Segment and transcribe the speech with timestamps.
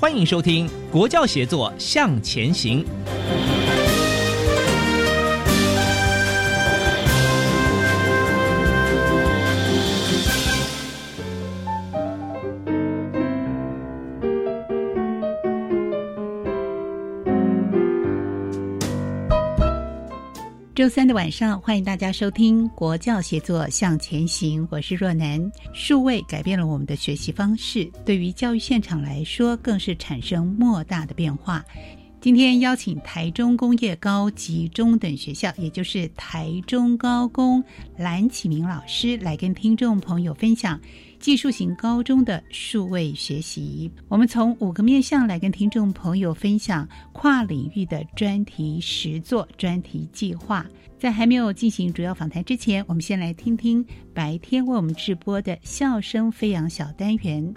[0.00, 2.82] 欢迎收听《国教协作向前行》。
[20.80, 25.52] 周三的晚上，欢迎大家收听《国教协作向前行》，我是若楠。
[25.74, 31.62] 数位改变了我们的学习方式，对于教育现场来说，更是产生莫大的变化。
[32.22, 37.62] 今天邀请台中工业高级中等学校，也就是台中高工
[37.98, 40.80] 蓝启明老师，来跟听众朋友分享
[41.20, 43.90] 技术型高中的数位学习。
[44.08, 50.66] 我们从五个面向来跟听众朋友分享跨领域的专题实作、专题计划。
[50.98, 57.54] 在还没有进行主要访谈之前，我们先来听听白天为我们直播的笑声飞扬小单元。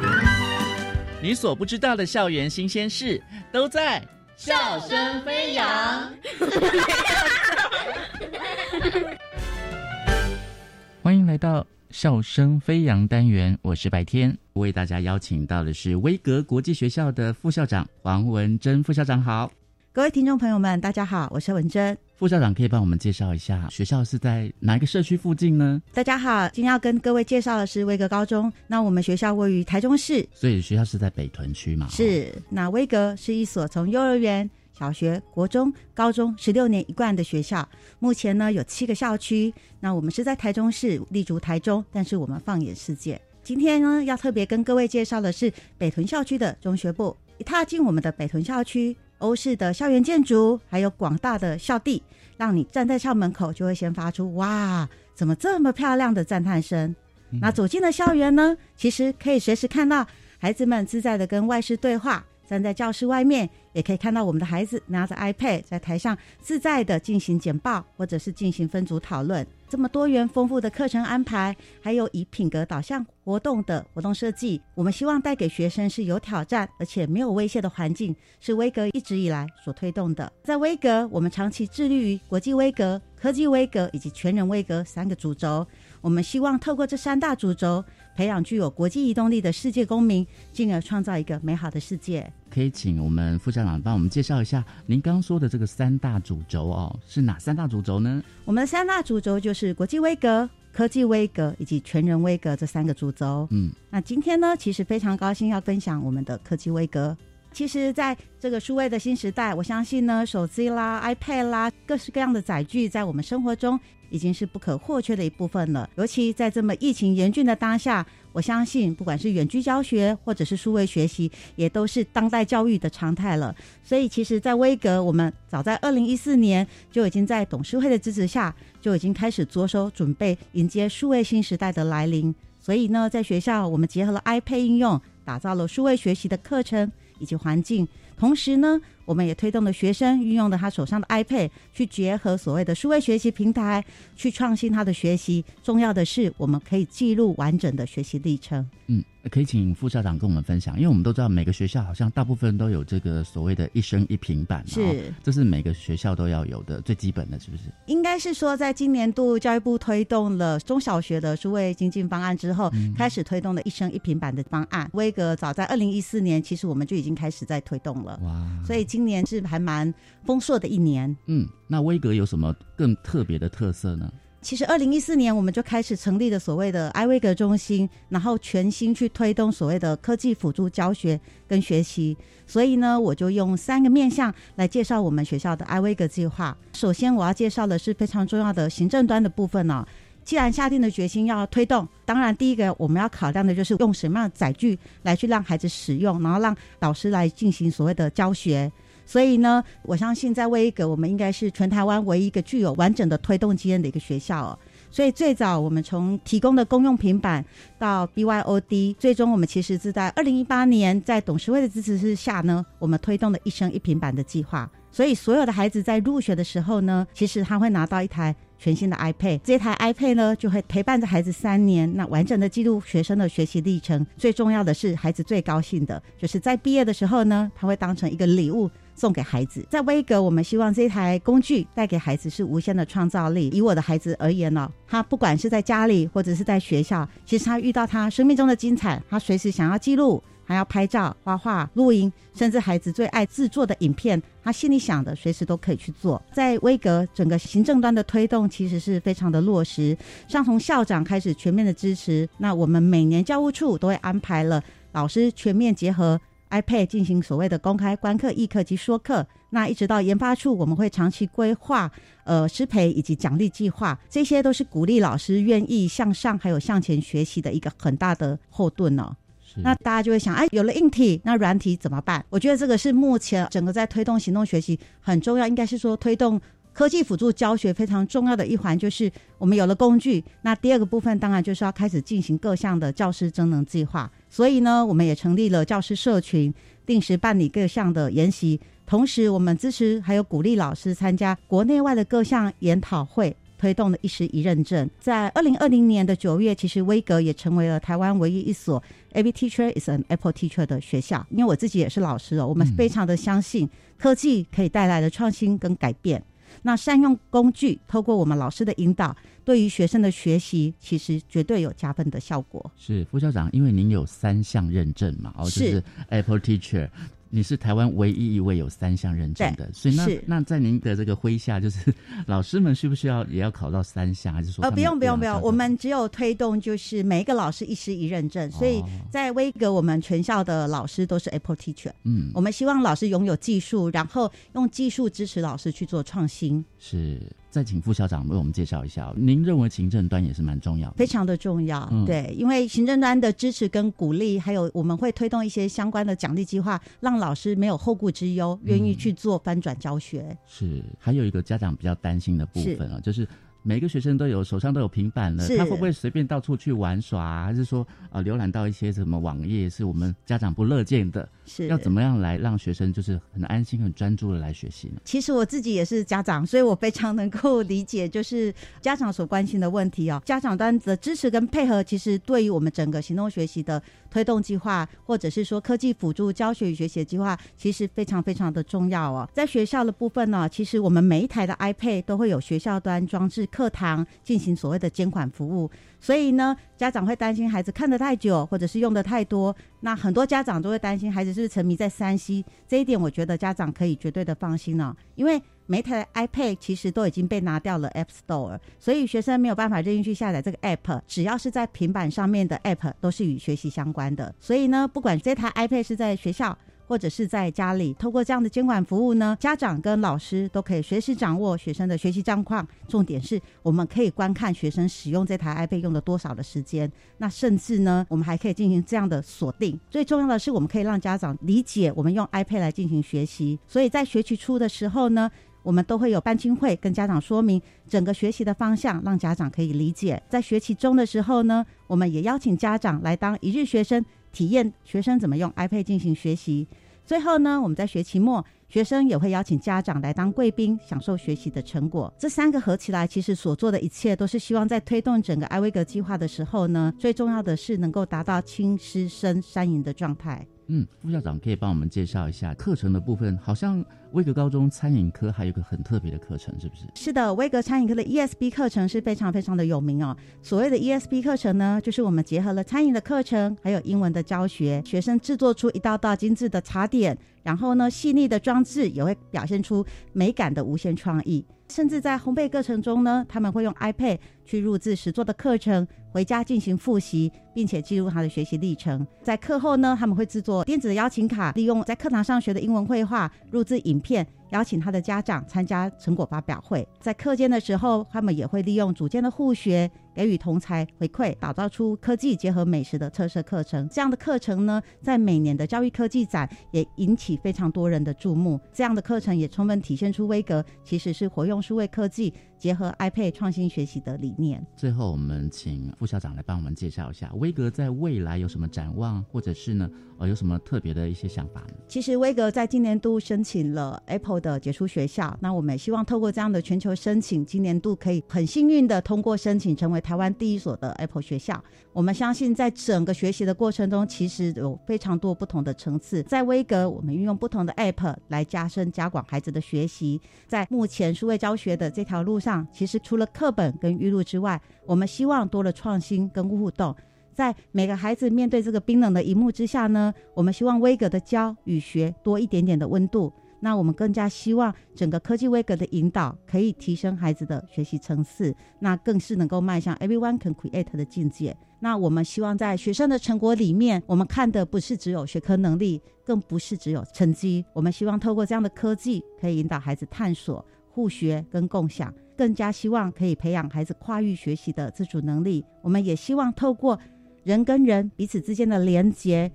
[1.22, 3.22] 你所不知道的校园新鲜事
[3.52, 4.04] 都在。
[4.36, 6.12] 笑声飞扬，
[11.04, 19.52] 欢迎来到笑声飞扬单元，我是白天，为大家邀请到的是威格国际学校的副校长黄文珍副校长，好，
[19.92, 21.96] 各位听众朋友们，大家好，我是文珍。
[22.16, 25.80] 副校长可以帮我们介绍一下学校是在哪一个社区附近呢？
[25.94, 28.52] 大家好，今天要跟各位介绍的是威格高中。
[28.66, 31.88] 那我们学校位于台中市，所以学校是在北屯区嘛？
[31.92, 32.34] 是。
[32.50, 37.68] 那威格是一所从幼儿园、小学、国中、高中十六年一贯的学校。
[38.00, 39.54] 目前呢有七个校区。
[39.80, 43.22] 那我们是在台中市，立足台中，但是我们放眼世界。
[43.44, 47.16] 今天呢要特别跟各位介绍的是北屯校区的中学部。
[47.38, 48.96] 一踏进我们的北屯校区。
[49.20, 52.04] 欧式的校园建筑，还有广大的校地，
[52.36, 56.94] 让你站在校门口就会先发出“哇，怎么这么漂亮”的赞叹声。
[57.42, 60.06] 那走进了校园呢，其实可以随时看到
[60.38, 62.26] 孩子们自在的跟外师对话。
[62.46, 69.46] 站在教室外面，也可以看到我们的孩子拿着 iPad 在台上自在的进行简报，或者是进行分组讨论。
[69.68, 80.32] 这么多元丰富的课程安排，还有以品格导向活动的活动设计，我们希望带给学生是有挑战而且没有威胁的环境，是威格一直以来所推动的。
[80.44, 85.66] 在威格，我们长期致力于国际威格、科技威格以及全人威格三个主轴。
[86.02, 87.84] 我们希望透过这三大主轴，
[88.16, 92.32] 培养具有国际移动力的世界公民，进而创造一个美好的世界。
[92.50, 98.24] 可以请我们副校长帮我们介绍一下，您刚刚说的这个三大主轴哦，是哪三大主轴呢？
[98.46, 103.48] 我们的三大主轴就是国际威格、科技威格以及全人威格这三个主轴。
[103.50, 107.18] 嗯，那今天呢，其实非常高兴要分享我们的科技威格。
[107.52, 113.80] 其实，在这个数位的新时代，我相信呢，手机啦、iPad 啦，各式各样的载具，在我们生活中。
[114.14, 115.90] 已经是不可或缺的一部分了。
[115.96, 123.54] 尤其在这么疫情严峻的当下，我相信不管是远距教学或者是数位学习，也都是当代教育的常态了。
[123.84, 132.34] 所以，其实，在威格，我们早在二零一四年就已经在董事会的支持下，就已经开始着手准备迎接数位新时代的来临。
[132.60, 137.88] 所以呢，在学校，我们结合了 iPad 应用，打造了数位学习的课程以及环境。
[138.16, 143.84] 同时呢，我们也推动了学生运用了他手上的 iPad 去结合所谓的数位学习平台，
[144.16, 145.44] 去创新他的学习。
[145.62, 148.68] 重要的是，我们可以记录完整的学习历程。
[148.88, 149.04] 嗯。
[149.32, 157.64] 可以请副校长跟我们分享，因为我们都知道每个学校好像大部分都有这个所谓的一生一平板，是，这是每个学校都要有的最基本的，是不是？
[157.86, 164.90] 应该是说，在今年度教育部推动了中小学的数位精进方案之后，开始推动了一生一平板的方案。
[164.92, 168.20] 威格早在二零一四年，其实我们就已经开始在推动了。
[168.24, 168.46] 哇！
[168.66, 169.92] 所以今年是还蛮
[170.24, 171.18] 丰硕的一年。
[171.26, 174.08] 嗯，那威格有什么更特别的特色呢？
[174.40, 182.16] 其实，二零一四年我们就开始成立了所谓的艾威格中心，然后全心去推动所谓的科技辅助教学跟学习。
[182.46, 186.56] 所以呢，我就用三个面向来介绍我们学校的艾威格计划。
[186.74, 189.84] 首先，我要介绍的是非常重要的行政端的部分呢。
[190.26, 198.72] 既然下定了决心要推动，当然第一个我们要考量的就是用什么样的载具来去让孩子使用，然后让老师来进行所谓的教学。
[199.06, 204.60] 所以呢，我相信在威格，我们应该是全台湾唯一一个具有完整的推动经验的一个学校哦。
[204.90, 207.44] 所以最早我们从提供的公用平板
[207.80, 214.70] 到 BYOD，最终我们其实是在二零一八年在董事会的支持之下呢，我们推动了一生一平板的计划。
[214.92, 224.06] 所以所有的孩子在入学的时候呢，其实他会拿到一台全新的 iPad，这台 iPad 呢就会陪伴着孩子三年，那完整的记录学生的学习历程。
[224.16, 228.70] 最重要的是，孩子最高兴的就是在毕业的时候呢，他会当成一个礼物。
[228.96, 233.50] 送给孩子，在威格，我们希望这台工具带给孩子是无限的创造力。
[233.54, 246.22] 以我的孩子而言呢，他不管是在家里或者是在学校，其实他遇到他生命中的精彩，他随时想要记录，还要拍照、画画、录音，甚至孩子最爱制作的影片，他心里想的随时都可以去做。
[246.32, 249.98] 在威格整个行政端的推动，其实是非常的落实，
[250.28, 252.28] 像从校长开始全面的支持。
[252.38, 254.62] 那我们每年教务处都会安排了
[254.92, 256.20] 老师全面结合。
[256.62, 261.92] iPad 进行所谓的公开观课、议课及说课，那一直到研发处，我们会长期规划
[262.24, 269.16] 呃师培以及奖励计划，这些都是鼓励老师愿意向上还有向前学习的一个很大的后盾哦。
[269.58, 272.24] 那大家就会想，哎，有了硬体，那软体怎么办？
[272.30, 276.40] 我觉得这个是目前整个在推动行动学习很重要，应该是说推动。
[276.74, 280.24] 科技辅助教学非常重要的一环，就是我们有了工具。
[280.42, 284.12] 那第二个部分，当然就是要开始进行各项的教师增能计划。
[284.28, 286.52] 所以呢，我们也成立了教师社群，
[286.86, 288.60] 定时办理各项的研习。
[288.86, 294.90] 同时，我们支持还有鼓励老师参加国内外的各项研讨会，推动了一时一认证。
[295.00, 298.82] 在二零二零年的九月，其实威格也成为了台湾唯一一所
[299.14, 301.26] Every Teacher is an Apple Teacher 的学校。
[301.30, 306.22] 因为我自己也是老师哦，我们非常的相信科技可以带来的创新跟改变。
[306.64, 312.72] 那善用工具，透过我们老师的引导，对于学生的学习，其实绝对有加分的效果。
[312.76, 316.90] 是副校长，因为您有三项认证嘛，哦，就是 Apple Teacher。
[317.36, 321.92] 你是台湾唯一一位有三项认证的，所以那那在您的这个麾下，就是
[322.28, 324.64] 老师们需不需要也要考到三项，还是说？
[324.64, 331.92] 呃，不用不用不用，我们只有推动就是每一个老师一师一认证，所以在威格我们全校的老师都是 Apple Teacher。
[332.04, 336.64] 嗯，我们希望老师拥有技术，然后用技术支持老师去做创新。
[336.78, 337.20] 是。
[337.54, 341.88] 再请副校长为我们介绍一下，您认为行政端也是蛮重要，非常的重要。
[342.04, 350.36] 对，因为行政端的支持跟鼓励，还有我们会推动一些相关的奖励计划，让老师没有后顾之忧，愿意去做翻转教学。
[350.48, 353.28] 是，还有一个家长比较担心的部分啊，就是。
[353.64, 357.46] 每个学生都有手上都有平板了，他会不会随便到处去玩耍？
[357.46, 361.28] 还是说啊，浏览到一些什么网页是我们家长不乐见的？
[361.46, 365.02] 是要怎么样来让学生就是很安心、很专注的来学习呢？
[365.06, 370.22] 其实我自己也是家长，所以我非常能够理解，就是家长所关心的问题哦。
[370.26, 379.30] 家长端的支持跟配合，其实对于我们整个行动学习的推动计划，或者是说科技辅助教学与学习计划，其实非常非常的重要哦。
[379.34, 383.48] 在学校的部分呢，其实我们每一台的 iPad 都会有学校端装置。
[383.54, 385.70] 课堂进行所谓的监管服务，
[386.00, 389.56] 所以呢，家长会担心孩子看得太久，或者是用的太多。
[389.82, 404.34] 那很多家长都会担心孩子是不是沉迷在三 C，这一点我觉得家长可以绝对的放心了，因为每台 iPad 其实都已经被拿掉了 App Store，所以学生没有办法任意去下载这个 App，只要是在平板上面的 App 都是与学习相关的。
[404.40, 406.58] 所以呢，不管这台 iPad 是在学校。
[406.88, 412.68] 或者是在家里，透过这样的监管服务呢，家长跟老师都可以随时掌握学生的学习状况。
[412.88, 416.92] 重点是我们可以观看学生使用这台 iPad 用了多少的时间。
[417.18, 419.80] 那甚至呢，我们还可以进行这样的锁定。
[419.90, 423.58] 最重要的是，我们可以让家长理解我们用 iPad 来进行学习。
[423.68, 425.32] 所以在学期初的时候呢，
[425.64, 430.22] 我们都会有班亲会跟家长说明整个学习的方向，让家长可以理解。
[430.30, 434.04] 在学期中的时候呢，我们也邀请家长来当一日学生。
[434.34, 436.68] 体验学生怎么用 iPad 进行学习。
[437.06, 442.14] 最后呢，我们在学期末，学生也会邀请家长来当贵宾，享受学习的成果。
[442.18, 450.46] 这三个合起来，其实所做的一切都是希望在推动整个艾威格计划的时候呢，最重要的是能够达到轻师生三赢的状态。
[450.68, 453.38] 嗯，副校长可以帮我们介绍一下课程的部分。
[453.38, 456.84] 好像威格高中餐饮科还有个很特别的课程，是不是？
[456.96, 460.16] 是的，威格餐饮科的 ESB 课程是非常非常的有名哦。
[460.42, 471.44] 所谓的 ESB 课程呢，就是我们结合了餐饮的课程，还有英文的教学，学生制作出一道道精致的茶点，然后呢，细腻的装置也会表现出美感的无限创意。
[471.70, 479.06] 甚至在烘焙课程中呢，他们会用 iPad 去录制实作的课程，回家进行复习，并且记录他的学习历程。
[479.22, 484.26] 在课后呢，他们会制作电子的邀请卡，利用在课堂上学的英文绘画，录制影片。
[484.50, 493.88] 邀请他的家长参加成果发表会，在课间的时候，他们也会利用组间的互学，给予同才回馈，打造出科技结合美食的特色课程。
[493.90, 498.60] 这样的课程呢，在每年的教育科技展也引起非常多人的注目。
[498.72, 502.34] 这样的课程也充分体现出威格其实是活用数位科技。
[502.64, 504.66] 结合 iPad 创新学习的理念。
[504.78, 511.74] 最后，我们请副校长来帮我们介绍一下威格在未来有什么展望，或者是呢，呃，有什么特别的一些想法呢？
[511.90, 521.64] 其实，威格在今年度申请了 Apple 的杰出学校，那我们也希望透过这样的全球申请，今年度可以很幸运的通过申请，成为台湾第一所的 Apple 学校。
[521.94, 526.22] 我们相信，在整个学习的过程中，其实有非常多不同的层次。
[526.24, 530.20] 在威格，我们运用不同的 App 来加深加广孩子的学习。
[530.46, 532.68] 在目前数位教学的这条路上。
[532.72, 536.94] 其实除了课本跟语录之外，我们希望多了创新跟互动。
[537.34, 543.32] 在每个孩子面对这个冰冷的荧幕之下呢，我们希望威格的教与学多一点点的温度。
[543.64, 551.56] 那我们更加希望整个科技威格的引导可以提升孩子的学习层次，那更是能够迈向 everyone can create 的境界。
[551.80, 557.64] 那我们希望在学生的成果里面，我们看的不是只有学科能力，更不是只有成绩。
[557.72, 562.14] 我们希望透过这样的科技，可以引导孩子探索、互学跟共享。
[562.36, 565.64] 更加希望可以培养孩子跨域学习的自主能力。
[565.82, 567.00] 我们也希望透过
[567.44, 569.50] 人跟人彼此之间的连接，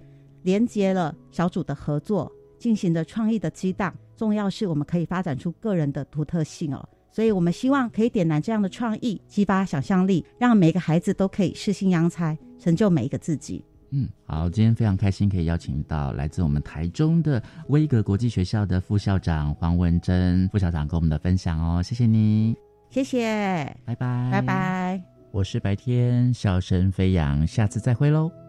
[0.45, 3.95] 连接了小组的合作，进行的创意的激荡。
[4.17, 6.88] 重要是我们可以发展出个人的独特性哦。
[7.11, 13.65] 所以我们希望可以点燃这样的创意，激发想象力，让每个孩子都可以适性扬才，成就每一个自己。
[13.91, 22.55] 嗯，好，今天非常开心可以邀请到来自我们台中的威格国际学校的副校长黄文珍副校长跟我们的分享哦，谢谢你。
[22.91, 25.03] 谢谢，拜拜，拜拜。
[25.31, 28.48] 我是白天笑声飞扬，下次再会喽。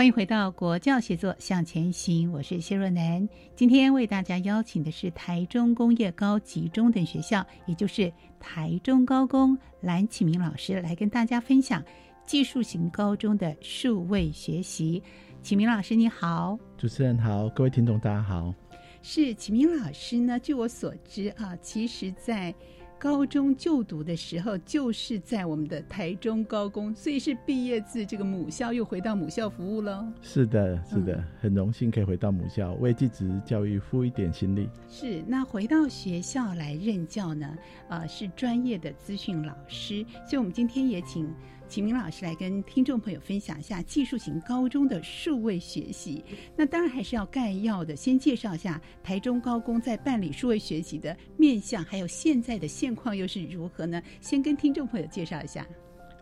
[0.00, 3.28] 欢迎回到国教协作向前行，我是谢若楠。
[3.54, 11.84] 今天为大家邀请的是台中工业高级中等学校，也就是台中高工蓝启明老师来跟大家分享
[12.24, 15.02] 技术型高中的数位学习。
[15.42, 18.54] 启明老师你好，主持人好，各位听众大家好。
[19.02, 20.40] 是启明老师呢？
[20.40, 22.54] 据我所知啊，其实，在
[23.00, 30.06] 高中就读的时候，就是在我们的台中高工，所以是毕业自这个母校，又回到母校服务喽。
[30.20, 34.68] 是的，是的，很荣幸可以回到母校，为继职教育付一点心力。
[34.90, 37.56] 是，那回到学校来任教呢？
[37.88, 41.26] 呃，是专业的资讯老师，所以我们今天也请。
[41.70, 46.24] 启明老师来跟听众朋友分享一下技术型高中的数位学习。
[46.56, 54.02] 那当然还是要概要的，先介绍一下台中高工在办理数位学习的面向，还有现在的现况又是如何呢？
[54.20, 55.64] 先跟听众朋友介绍一下。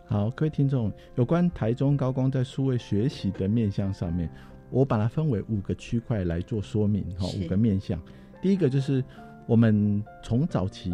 [0.05, 4.29] 好，各位听众，有关台中高工在数位学习的面向上面，
[4.69, 7.03] 我把它分为五个区块来做说明。
[7.17, 7.99] 哈，五个面向。
[8.39, 9.03] 第一个就是
[9.47, 10.93] 我们从早期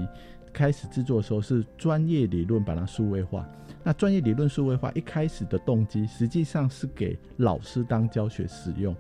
[0.54, 3.46] 开始制作的时候，是专业理论把它数位化。
[3.88, 8.96] 那专业理论数位化一开始的动机，实际上是给老师当教学使用，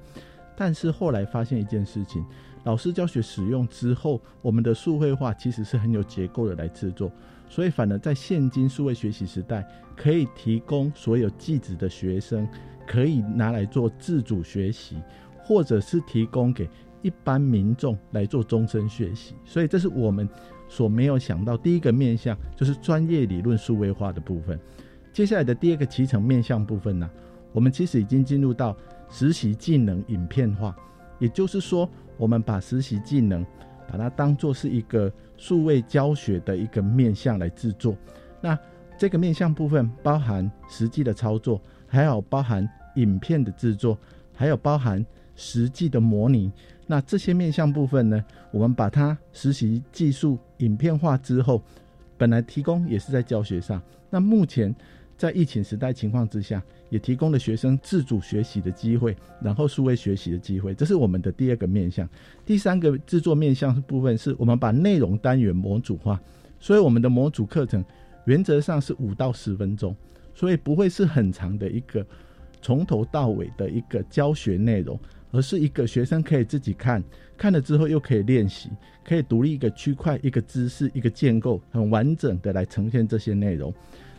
[0.56, 2.24] 但是后来发现一件事情，
[2.66, 7.12] 老师教学使用之后，我们的数位化其实是很有结构的来制作，
[7.50, 12.48] 所以反而在现今数位学习时代，可以提供所有技职的学生
[12.86, 15.02] 可以拿来做自主学习，
[15.44, 16.70] 或者是提供给
[17.02, 20.30] 一般民众来做终身学习，所以这是我们
[20.68, 24.60] 所没有想到第一个面向，就是专业理论数位化的部分。
[25.14, 27.10] 接下来的第二个集成面向部分呢，
[27.54, 28.76] 我们其实已经进入到
[29.10, 30.76] 实习技能影片化，
[31.20, 33.46] 也就是说，我们把实习技能
[33.88, 37.96] 把它当做是一个数位教学的一个面向来制作。
[38.42, 38.58] 那
[38.98, 43.98] 这个面向部分包含实际的操作，还有包含影片的制作，
[44.34, 45.06] 还有包含
[45.36, 46.52] 实际的模拟。
[46.88, 51.62] 那这些面向部分呢，我们把它实习技术影片化之后，
[52.18, 54.74] 本来提供也是在教学上，那目前。
[55.18, 62.06] 在疫情时代情况之下，也提供了学生自主学习的机会，然后数位学习的机会，这是我们的第二个面向。
[62.46, 66.20] 第三个制作面向部分是我们把内容单元模组化，
[66.60, 67.82] 所以我们的模组课程
[68.26, 69.96] 原则上是五到十分钟，
[70.34, 72.06] 所以不会是很长的一个
[72.62, 75.00] 从头到尾的一个教学内容，
[75.36, 77.04] 而是一个学生可以自己看，
[77.38, 78.70] 看了之后又可以练习，
[79.04, 83.74] 可以独立一个区块、一个知识、一个建构，很完整的来呈现这些内容。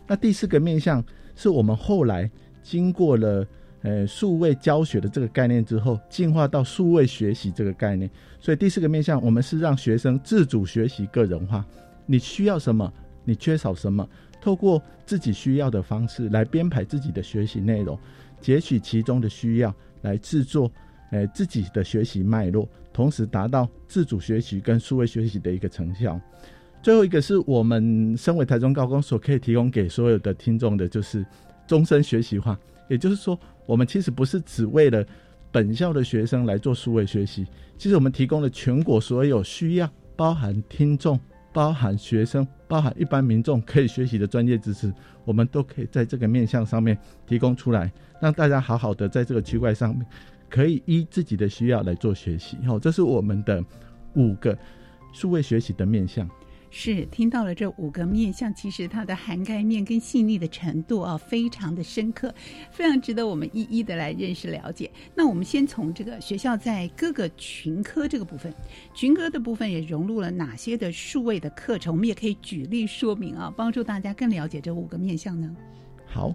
[0.06, 1.02] 那第四个面向
[1.34, 2.30] 是我们后来
[2.62, 3.46] 经过了
[3.80, 8.10] 呃数位教学的这个概念之后，进化到数位学习这个概念。
[8.38, 11.64] 所以第四个面向，我们是让学生自主学习、个人化。
[12.04, 12.92] 你需要什么？
[13.24, 14.06] 你缺少什么？
[14.38, 17.98] 透过自己需要的方式来编排自己的学习内容，
[18.38, 20.70] 截取其中的需要来制作，
[21.10, 26.20] 呃，自己的学习脉络，同时达到自主学习跟数位学习的一个成效。
[26.82, 31.24] 最后一个是我们身为台中高工所可以提供给所有的听众的，就是
[31.66, 32.58] 终身学习化。
[32.88, 35.04] 也就是说，我们其实不是只为了
[35.50, 37.46] 本校的学生来做数位学习，
[37.76, 41.18] 其实我们提供了全国所有需要，包含听众。
[41.52, 44.92] 包含学生、包含一般民众可以学习的专业知识，
[45.24, 50.06] 我们都可以在这个面向上面提供出来，让大家好好的在这个区块上面，
[50.48, 52.56] 可以依自己的需要来做学习。
[52.66, 53.64] 好，这是我们的
[54.14, 54.56] 五个
[55.12, 56.28] 数位学习的面向。
[56.68, 62.34] 是听到了这五个面向，其实它的涵盖面跟细腻的程度啊，非常的深刻，
[62.70, 64.90] 非常值得我们一一的来认识了解。
[65.14, 68.52] 那我们先从这个学校在各个群科这个部分，
[68.92, 71.94] 群科的部分也融入了哪些的数位的课程？
[71.94, 75.56] 我们也可以举例说明啊，帮助大家更了解这五个面向呢。
[76.04, 76.34] 好。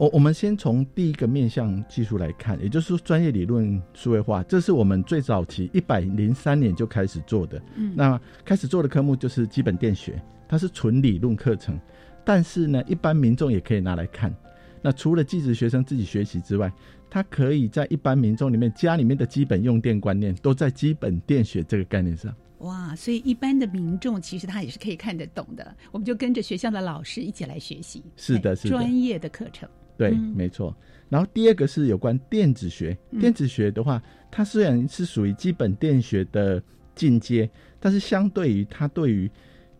[0.00, 7.60] 我我们先从第一个面向技术来看，也就是说专业理论数位化，这是我们最早期一百零三年就开始做的。
[7.74, 11.78] 嗯，那开始做的科目就是基本电学，它是纯理论课程，
[12.24, 14.34] 但是呢，一般民众也可以拿来看。
[14.80, 16.72] 那除了技职学生自己学习之外，
[17.10, 22.34] 他可以在一般民众里面，家里面的基本用电观念都在基本电学这个概念上。
[22.60, 25.76] 哇，所以一般的民众其实他也是可以看得懂的。
[25.92, 28.02] 我们就跟着学校的老师一起来学习。
[28.16, 29.68] 是的，是专业的课程。
[30.00, 30.74] 对，没错。
[31.10, 32.96] 然后第二个是有关电子学。
[33.20, 36.62] 电子学的话，它虽然是属于基本电学的
[36.94, 39.30] 进阶，但是相对于它对于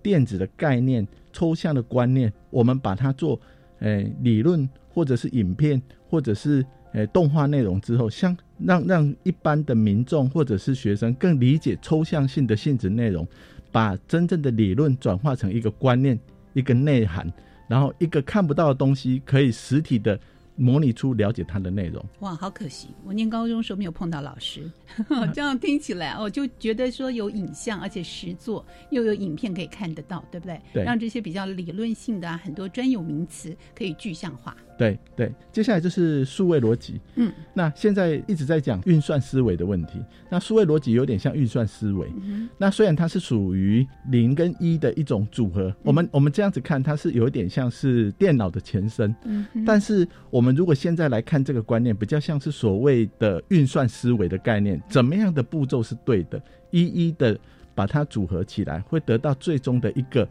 [0.03, 3.41] 电子的概念、抽象的观念，我们把它做
[3.79, 6.62] 呃理论，或者是影片，或者是
[6.93, 13.27] 呃动画内容之后，相让让一般的民众或者是学生更理解抽象性的性质内容，
[13.73, 16.21] 把真正的理论转化成一个观念、
[16.53, 17.33] 一个内涵。
[17.70, 20.18] 然后一个看不到的东西，可以实体的
[20.56, 22.04] 模拟出了解它的内容。
[22.18, 24.68] 哇，好可惜，我念高中时候没有碰到老师。
[25.33, 30.61] 这样听起来，我就觉得说有影像，而且实作又有影片可以看得到，对不对？
[30.72, 34.56] 对，让这些比较理论性的啊，很多专有名词可以具象化。
[34.81, 36.99] 对对，接下来就是数位逻辑。
[37.16, 40.03] 嗯，那现在一直在讲运算思维的问题。
[40.31, 42.11] 那数位逻辑有点像运算思维。
[42.23, 49.14] 嗯，那虽然它是属于零跟一的一种组合，我们我们这样子看，它是有一点像是电脑的前身。
[49.25, 57.38] 嗯，但是我们如果现在来看这个观念，比较像是所谓的运算思维的概念，怎么样的步骤是对的，一一的
[57.75, 60.27] 把它组合起来，会得到最终的一个。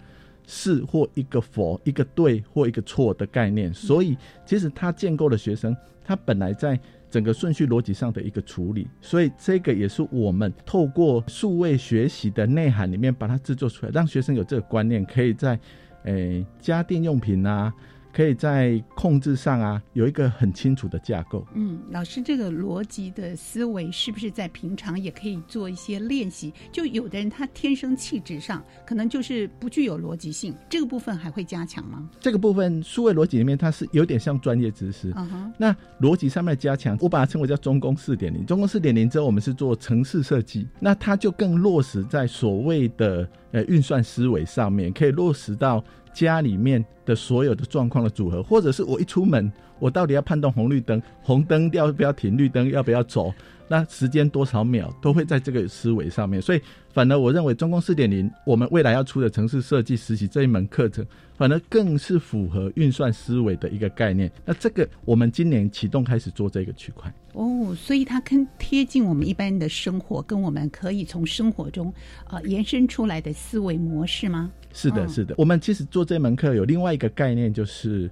[0.52, 15.60] 是或一个否，一个对或一个错的概念，所以其实他建构了学生，他本来在整个顺序逻辑上的一个处理，所以这个也是我们透过数位学习的内涵里面把它制作出来，让学生有这个观念，可以在
[16.06, 17.72] 诶家电用品啊。
[18.12, 21.46] 可以在控制上啊，有一个很清楚的架构。
[21.54, 26.54] 嗯，老师，这个逻辑的思维是不是在平常也可以做一些练习？
[26.72, 32.10] 就有的人他天生气质上可能就是不具有逻辑性，这个部分还会加强吗？
[32.20, 35.12] 这个部分数位逻辑里面，它是有点像专业知识。
[35.16, 35.54] 嗯哼。
[35.58, 38.46] 那逻辑上面的加强，我把它称为叫中工四点零。
[38.46, 45.84] 中工四点零之后，我们是做城市设计，那它就更落实在所谓的呃运算思维上面，可以落实到。
[46.14, 53.34] 家里面的所有的状况的组合，或者是我一出门，我到底要判断红绿灯，红灯要不要停，绿灯要不要走，
[53.68, 56.42] 那时间多少秒，都会在这个思维上面。
[56.42, 61.06] 所以，反而我认为中共四点零，我们未来要出的城市设计实习这一门课程，
[61.40, 64.30] 反而更是符合运算思维的一个概念。
[64.46, 67.10] 那这个我们今年启动开始做这个区块。
[67.32, 71.94] 哦，所以它更贴近我们一般的生活，跟我们可以从生活中
[72.26, 74.52] 啊延伸出来的思维模式吗？
[74.74, 75.34] 是的，是的。
[75.38, 78.12] 我们其实做这门课有另外一个概念，就是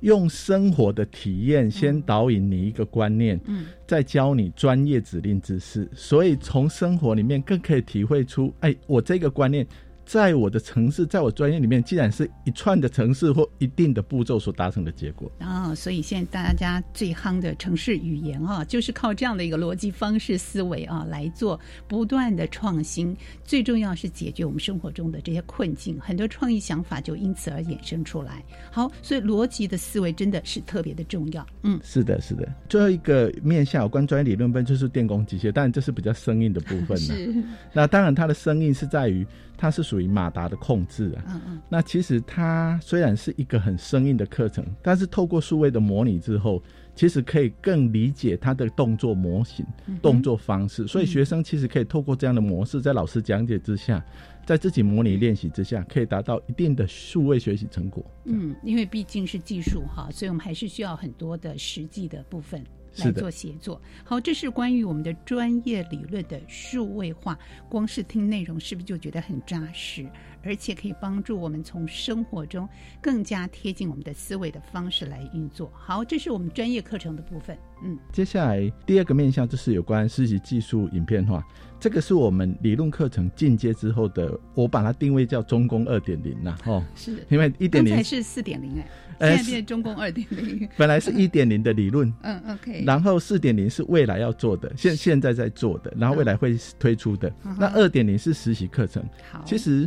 [0.00, 5.88] 用生活的体验先导引你一个观念，嗯，再教你专业指令知识。
[5.94, 9.64] 所以从生活里面更可以体会出，哎，我这个观念
[10.04, 15.30] 在我的城市，在我专业里面，既然是一串的城市或一定的步骤所达成的结果。
[15.38, 23.16] 啊，所以现在大家最夯的城市语言啊，就是靠这样的一个逻辑方式思维啊来做不断的创新。
[23.44, 28.44] 最重要是解决我们生活中的这些困境，很多创意想法就因此而衍生出来。
[28.70, 31.46] 好，所以逻辑的思维真的是特别的重要。
[31.62, 32.46] 嗯，是的，是的。
[32.68, 36.96] 最后一个面向有关专业理论分就是电工机械，当然这是比较生硬的部分了。
[36.98, 37.44] 是。
[37.72, 39.26] 那当然它的生硬是在于。
[39.64, 46.62] 它是属于马达的控制啊，嗯嗯，那其实它虽然是一个很生硬的课程，但是透过数位的模拟之后，
[46.94, 49.64] 其实可以更理解它的动作模型、
[50.02, 54.04] 动作方式，所以学生其实可以透过这样的模式，在老师讲解之下，
[54.44, 58.04] 在自己模拟练习之下，可以达到一定的数位学习成果。
[58.24, 62.62] 嗯，因为毕竟是技术哈，所以我们还是需要很多的实际的部分。
[62.98, 67.38] 来做协作，好，这是关于我们的专业理论的数位化。
[67.68, 70.06] 光是听内容，是不是就觉得很扎实？
[70.42, 72.68] 而且可以帮助我们从生活中
[73.00, 75.72] 更加贴近我们的思维的方式来运作。
[75.74, 77.56] 好，这是我们专业课程的部分。
[77.82, 81.42] 嗯，接下来第二个面向就是有关实习技术影片化，
[81.84, 86.56] 这个是我们理论课程进阶之后的，我把它定位叫中工二点零呐。
[86.64, 88.82] 哦，是，因为一点零才是四点零
[89.18, 97.30] 哎，现在变中工二点零，本来是一点零的理论， 嗯，OK，然后四点零是未来要做的，现现在在做的，然后未来会推出的。
[97.58, 99.86] 那二点零是实习课程，好，其实。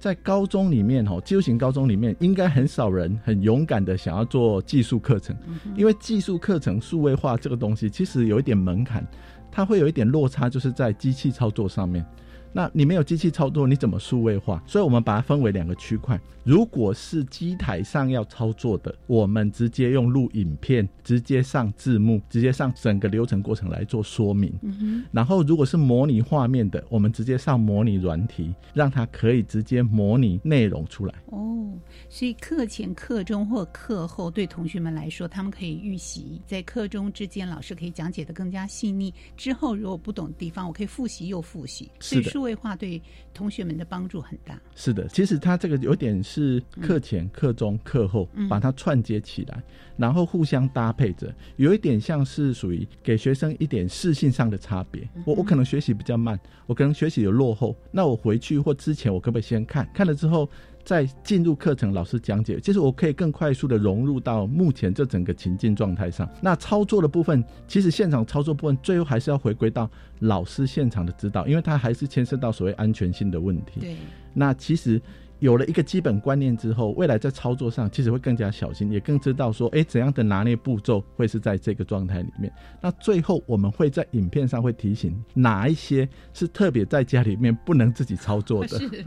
[0.00, 5.36] 在高中里面，哦，技术型高中里面，应该很少人很勇敢的想要做技术课程，
[5.76, 9.06] 因为技术课程数位化这个东西其实有一点门槛，
[9.50, 12.04] 它会有一点落差，就是在机器操作上面。
[12.52, 14.62] 那你没有机器操作，你怎么数位化？
[14.66, 16.20] 所以我们把它分为两个区块。
[16.42, 24.52] 如果是机台上要操作的，我们直接用录影片，直接上字幕，直接上整个流程过程来做说明。
[24.62, 31.14] 嗯然后如果是模拟画面的，我们直接上模拟软体，让它可以直接模拟内容出来。
[31.26, 31.72] 哦，
[32.08, 39.12] 所以课前、课中或课后，对同学们来说，他们可以预习，在课中之间，老师可以讲解的更加细腻。
[39.36, 41.90] 之后如果不懂的地方，我可以复习又复习。
[42.00, 42.30] 是的。
[42.40, 43.00] 数位化对
[43.34, 44.58] 同学们的帮助很大。
[44.74, 49.62] 是的，其实它这个有点是课前、课中、课后把它串接起来，
[49.98, 55.06] 然后互相搭配着，有一点像是属于给学生一点适性上的差别。
[55.26, 60.48] 我我可能学习比较慢，我可能学习有落后，那我回去或之前我可不可以先看看了之后？
[60.84, 66.28] 在进入课程，老师讲解，其实我可以更快速的融入到目前这整个情境状态上。
[66.40, 69.90] 那操作的部分，其实现场操作部分，最后还是要回归到
[70.20, 73.80] 老师现场的指导，因为它还是牵涉到所谓安全性的问题。
[73.80, 73.96] 对，
[74.34, 75.00] 那其实。
[75.40, 82.52] 有了一个基本观念之后，未来在操作上其实会更加小心，也更知道说，哎，怎样的拿捏步骤会是在这个状态里面。
[82.80, 88.78] 那最后我们会在影片上会提醒哪一些是特别在家里面不能自己操作的。
[88.78, 89.04] 是，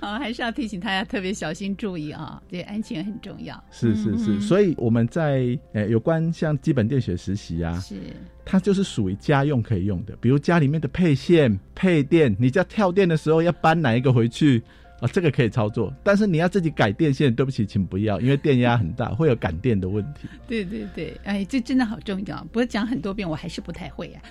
[0.00, 3.62] 好，还是要提醒大家特别小心注意啊，对，安全很重要。
[3.70, 8.00] 是是是，所以我们在呃有关像基本电学实习啊，是，
[8.44, 14.62] 它就是属于家用可以用的，比如家里面的配线、配电，你家跳电的时候要搬哪一个回去。
[15.04, 20.26] 啊，这个可以操作，但是你要自己改电线，对不起，请不要，因为电压很大，会有感电的问题。
[20.48, 22.42] 对对对，哎，这真的好重要。
[22.44, 24.22] 不过讲很多遍，我还是不太会呀。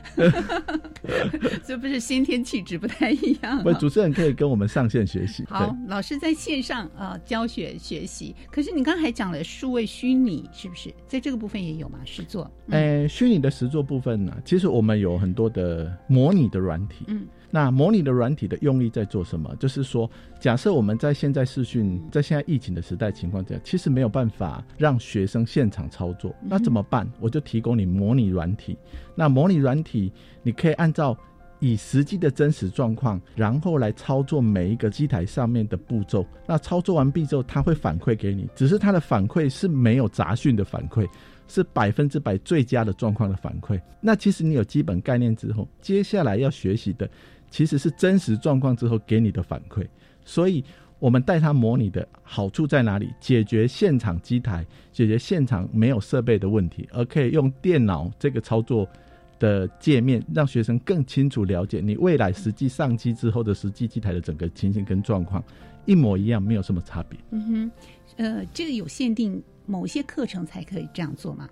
[1.64, 3.62] 这不是先天气质不太一样。
[3.62, 5.44] 不，主持人可以跟我们上线学习。
[5.50, 8.36] 好，老师在线上啊教学学习。
[8.52, 12.00] 可是你刚才讲了数位虚拟，是不是在这个部分也有嘛？
[12.04, 12.50] 实作？
[12.72, 17.06] 哎，虚拟的实作部分呢，其实我们有很多的模拟的软体。
[17.08, 17.28] 嗯。
[17.56, 19.56] 那模拟的软体的用意在做什么？
[19.60, 27.08] 就是说，假设我们在现在视讯，在现在疫情的时代情况下，其实没有办法让学生现场操作，那怎么办？
[27.20, 28.76] 我就提供你模拟软体。
[29.14, 30.12] 那模拟软体，
[30.42, 31.16] 你可以按照
[31.60, 36.26] 以实际的真实状况，然后来操作每一个机台上面的步骤。
[36.48, 41.08] 那操作完毕之后，它会反馈给你，只是它的反馈是没有杂讯的反馈。
[41.46, 43.80] 是百分之百最佳的状况的反馈。
[44.00, 47.08] 那其实你有基本概念之后，接下来要学习的
[47.54, 49.88] 其实是真实状况之后给你的反馈。
[50.26, 50.64] 所以，
[50.98, 53.14] 我们带他模拟的好处在哪里？
[53.20, 58.90] 解决现场机台、解决现场没有设备的问题，而可以用电脑这个操作
[59.38, 65.44] 的界面，让学生更清楚了解你未来实际上机之后的实际机台的整个情形跟状况
[65.86, 67.20] 一模一样，没有什么差别。
[67.30, 67.72] 嗯哼，
[68.18, 69.42] 呃，这个有限定。
[69.66, 71.48] 某些课程才可以这样做吗？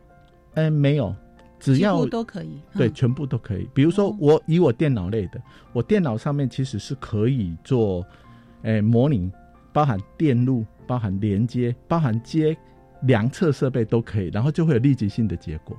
[0.55, 1.15] 嗯，没有，
[1.61, 3.69] 只要都可以，对，全部都可以。
[3.73, 8.05] 比如说，我以我电脑类的，我电脑上面其实是可以做，
[8.63, 9.31] 诶，模拟，
[9.71, 12.57] 包含电路，包含连接，包含接
[13.03, 15.77] 量测设备都可以，然后就会有立即性的结果。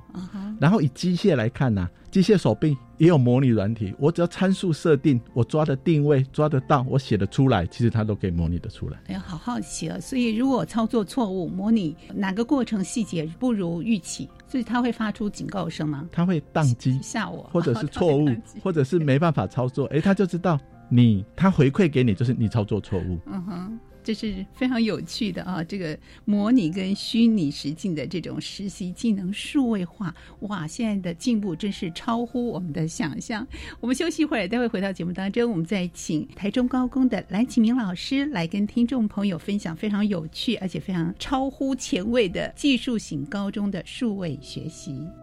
[0.59, 8.97] 然后以机械来看呢，机械手臂也有模拟软体，我只要参数设定，我抓的定位抓得到，我写的出来，其实它都可以模拟的出来。
[9.07, 9.99] 哎呀，好好奇啊！
[9.99, 16.07] 所以如果操作错误，模拟哪个过程细节不如预期，所以它会发出警告声吗？
[16.11, 18.29] 它会宕机吓我，或者是错误，
[18.63, 20.59] 或者是没办法操作，哎，它就知道
[20.89, 23.19] 你，它回馈给你就是你操作错误。
[23.25, 23.79] 嗯哼。
[24.03, 25.63] 这是非常有趣的啊！
[25.63, 33.47] 这个模拟跟虚拟实境的这种实习技能数位化，哇，现在的进步真是超乎我们的想象。
[33.79, 45.22] 我们休息一会儿，待会回到节目当中，我们再请台中高工的蓝启明老师来跟听众朋友分享非常有趣而且非常超乎前卫的技术型高中的数位学习。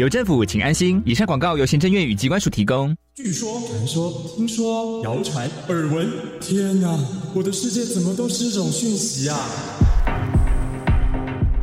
[0.00, 1.02] 有政府，请安心。
[1.04, 2.96] 以上广告由行政院与机关署提供。
[3.16, 6.08] 据说、传说、听说、谣传、耳闻，
[6.40, 6.98] 天哪！
[7.34, 9.38] 我的世界怎么都是这种讯息啊？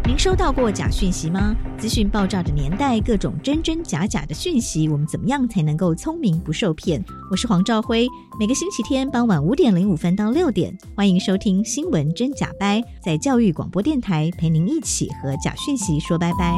[0.06, 1.56] 您收到过假讯息吗？
[1.80, 7.04] 资讯爆炸的年代，各种真真假假的讯息，我们怎么样才能够聪明不受骗？
[7.32, 8.08] 我是黄兆辉，
[8.40, 16.54] 每个星期天傍晚五点零五分到六点，欢迎收听《新闻真假掰》，在教育广播电台陪您一起和假讯息说拜拜。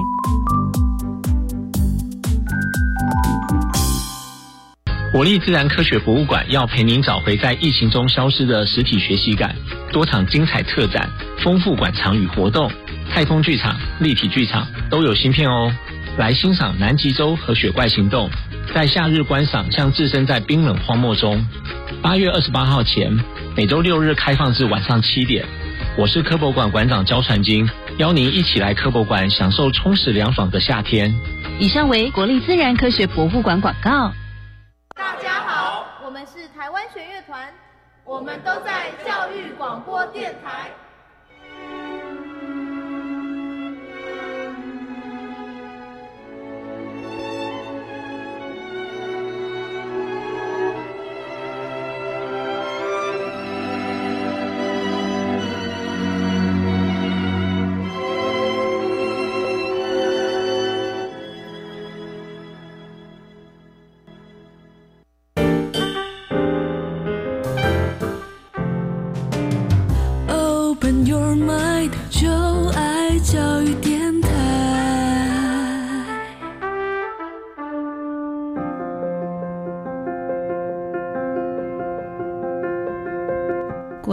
[5.11, 9.55] 国立自然科学博物馆要陪您找回在疫情中消失的实体学习感，
[9.91, 12.71] 多场精彩特展，丰富馆藏与活动，
[13.11, 15.73] 太空剧场、立体剧场都有新片哦。
[16.17, 18.29] 来欣赏南极洲和雪怪行动，
[18.71, 21.43] 在夏日观赏像置身在冰冷荒漠中。
[22.03, 23.11] 八月二十八号前，
[23.57, 25.43] 每周六日开放至晚上七点。
[25.97, 27.67] 我是科博馆馆长焦传金，
[27.97, 31.11] 邀您一起来科博馆享受充实凉爽的夏天。
[31.59, 34.13] 以上为国立自然科学博物馆广告。
[36.69, 37.51] 台湾弦乐团，
[38.03, 40.69] 我们都在教育广播电台。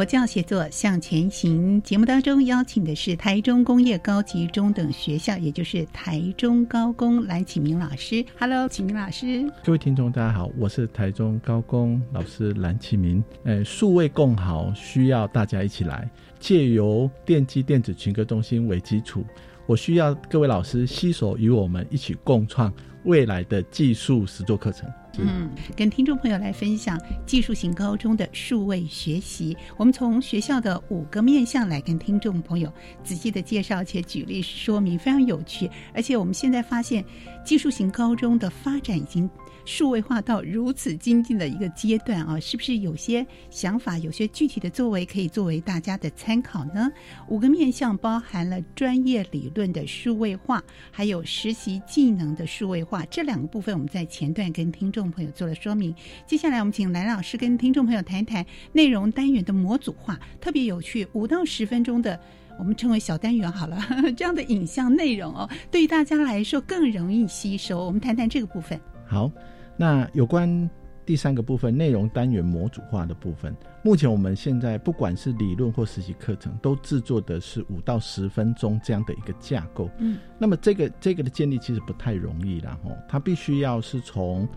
[0.06, 8.24] 教写作向前行节目当中邀请的是台中工业高级中等学校，也就是台中高工蓝启明老师。
[8.38, 9.44] Hello，启明老师。
[9.64, 13.22] 各位听众，大家好，我是台中高工老师蓝启明。
[13.42, 19.24] 呃，数位共好需要大家一起来，借由电机电子群科中心为基础，
[19.66, 24.88] 我需要各位老师携手与我们一起共创未来的技术实作课程。
[25.18, 29.56] 嗯，跟听众朋友来分享技术型高中的数位学习。
[29.76, 32.72] 我们从学校的五个面向来跟听众朋友
[33.04, 35.70] 仔细的介绍且举例说明，非常有趣。
[35.94, 37.04] 而且我们现在发现，
[37.44, 39.28] 技术型高中的发展已经。
[39.66, 46.90] 数位化到如此精进的一个阶段啊，是不是有些想法、有些具体的作为可以作为大家的参考呢？
[47.28, 55.94] 五个面向包含了专业理论的数位化，还有实习技能的数位化，这两个部分我们在前段跟听众朋友做了说明。
[56.26, 62.18] 接下来我们请蓝老师跟听众朋友谈一谈内容单元的模组化，特别有趣，五到十分钟的，
[62.56, 63.78] 我们称为小单元好了，
[64.16, 67.84] 这样的影像内容哦，对于大家来说更容易吸收。
[67.84, 68.80] 我们谈谈这个部分。
[69.08, 69.28] 好。
[69.76, 70.68] 那有关
[71.04, 79.88] 第三个部分内容单元模组化的部分，目前我们现在不管是理论或实习课程，都制作的是五到十分钟这样的一个架构。
[79.98, 84.48] 嗯，那么这个这个的建立其实不太容易啦，吼，它必须要是从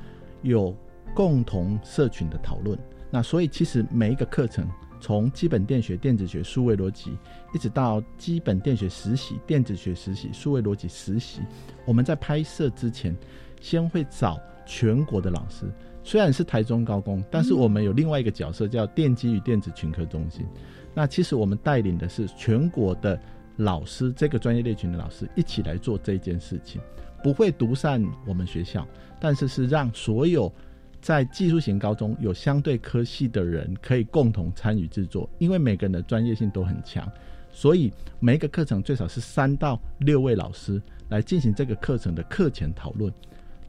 [0.42, 0.76] 有
[1.14, 2.78] 共同社群的讨论。
[3.12, 4.68] 那所以其实每一个课程，
[5.00, 7.16] 从基本电学、电子学、数位逻辑，
[7.54, 11.42] 一直到基本电学实习、电子学实习、数位逻辑实习，
[11.86, 13.16] 我们在拍摄之前，
[13.62, 14.40] 先会找。
[14.70, 15.66] 全国的老师
[16.04, 20.46] 虽然是台中高工，但是我们有另外一个角色叫电机与电子群科中心。
[20.94, 23.20] 那其实我们带领的是全国的
[23.58, 26.80] 老师这个专业类群的老师一起来做这件事情，
[27.24, 28.88] 不会独善我们学校，
[29.20, 30.54] 但是是让所有
[31.02, 37.12] 在技术型高中有相对科系的人可以共同参与制作，因为每个人的专业性都很强，
[37.52, 40.80] 所以每一个课程最少是三到六位老师
[41.10, 43.12] 来进行这个课程的课前讨论。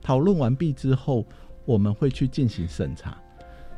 [0.03, 1.25] 讨论完毕之后，
[1.65, 3.17] 我们会去进行审查。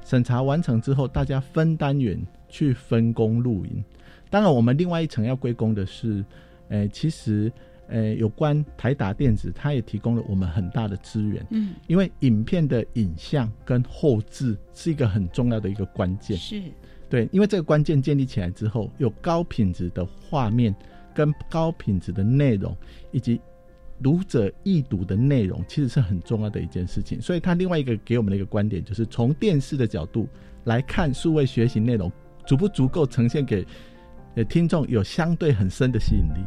[0.04, 3.85] 审查完成之后，大家分单元去分工录音。
[4.30, 6.24] 当然，我们另外一层要归功的是，
[6.70, 7.52] 诶，其实，
[7.88, 11.46] 诶，有关台达电子，它也提供了我们很大的资源。
[11.50, 16.37] 嗯，因为影片的影像跟后置是一个很重要的一个关键。
[16.37, 16.61] 是，
[17.08, 20.74] 对，因为这个关键建立起来之后，有高品质的画面
[21.14, 22.76] 跟高品质的内容，
[23.12, 23.40] 以及。
[24.02, 30.28] 读者易读的内容其实是很重要的一件事情，所以他另外一个给我们的一个观点就是从电视的角度
[30.64, 32.10] 来看数位学习内容
[32.44, 33.64] 足不足够呈现给
[34.34, 36.44] 呃听众有相对很深的吸引力，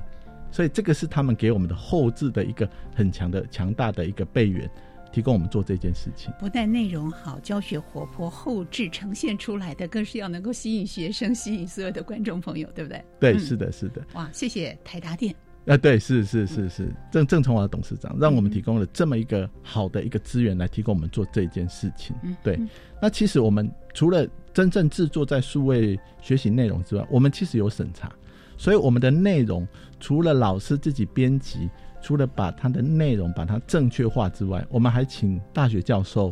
[0.51, 4.69] 所以这个是他们给我们的后置的一个很强的强大的一个备源，
[5.11, 6.33] 提供我们做这件事情。
[6.39, 13.05] 不但内容好，教学活泼，后置呈现出来的更是要能够吸引学生，吸引所有的观众朋友，对不对？
[13.19, 14.05] 对，是的，是的。
[14.13, 15.33] 哇，谢谢台达电。
[15.65, 22.15] 啊，对，是是是是，郑郑崇华董事长让我们提供了这么一个好的一个资源来提供我们做这件事情。
[22.43, 22.59] 对，
[23.01, 28.11] 那其实我们除了真正制作在数位学习内容之外，我们其实有审查，
[28.57, 29.67] 所以我们的内容
[29.99, 31.67] 除了老师自己编辑，
[31.99, 36.31] 除了把它的内容把它正确化之外，我们还请大学教授。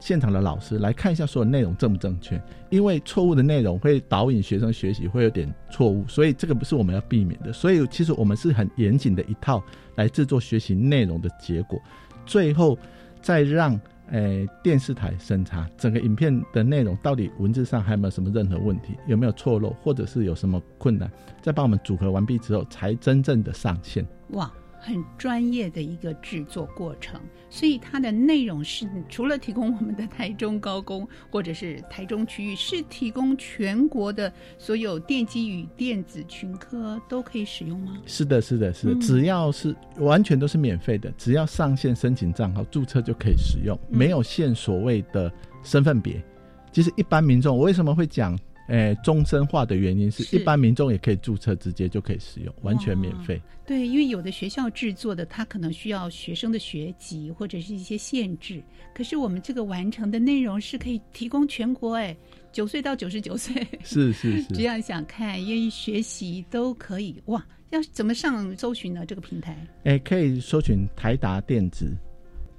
[0.00, 7.52] 现场的老师来看一下所有内容正不正确，因为错误的内容会导引学生学习会有点错误，所以这个不是我们要避免的。
[7.52, 9.62] 所以其实我们是很严谨的一套
[9.96, 11.80] 来制作学习内容的结果，
[12.24, 12.76] 最后
[13.20, 13.78] 再让
[14.10, 21.08] 诶电视台审查整个影片的内容到底文字上还有没有什么任何问题，有没有错漏，或者是有什么困难，
[21.42, 24.04] 再帮我们组合完毕之后才真正的上线。
[24.30, 24.50] 哇！
[24.80, 37.98] 很专业的一个制作过程，所以它的内容是除了提供我们的台中高工或者是台中区域，是提供全国的所有电机与电子群科都可以使用吗？
[38.06, 45.30] 是的，是的，是的，只要是完全都是免费的，只要上线申请账号注册就可以使用，没有限所谓的
[45.62, 46.22] 身份别。
[46.72, 48.38] 其实一般民众，我为什么会讲？
[48.70, 53.40] 诶，终身化的原因是，一般民众也可以注册，直接就可以使用，完全免费。
[53.66, 58.62] 对，因为有的学校制作的，它可能需要学生的学籍或者是一些限制。
[58.94, 62.16] 可是我们这个完成的内容是可以提供全国，哎，
[62.52, 67.20] 九岁到九十九岁， 是是是， 只要想看、愿意学习都可以。
[67.26, 69.04] 哇，要怎么上搜寻呢？
[69.04, 69.56] 这个平台？
[69.84, 71.92] 哎，可以搜寻台达电子。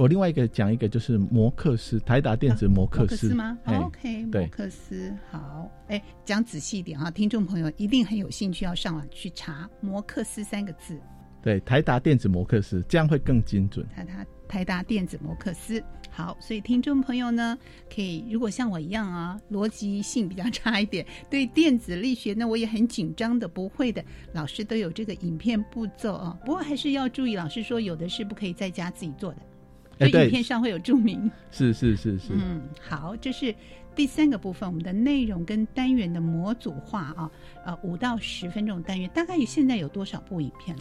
[0.01, 5.69] 我另外一个讲一个就是摩克斯台达电子摩克斯吗？OK，摩克斯好。
[5.89, 10.99] 哎，讲仔细一点啊，听众朋友一定很有兴趣要上网去查摩克斯三个字。
[11.43, 13.87] 对，台达电子摩克斯这样会更精准。
[13.89, 17.55] 台达台达电子摩克斯好，所以听众朋友呢，
[17.93, 26.35] 可以如果像我一样啊，逻辑性比较差一点，对电子力学呢我也很紧张的，不会的，老师都有这个影片步骤啊。
[26.43, 29.37] 不过还是要注意，老师说有的是不可以在家自己做的。
[29.99, 33.53] 影片上会有注明，是是是是，嗯，好，这是
[33.95, 37.31] 第三个部分，我们的内容跟单元的模组化啊，
[37.65, 40.75] 呃，五到十分钟单元，大概现在有多少部影片？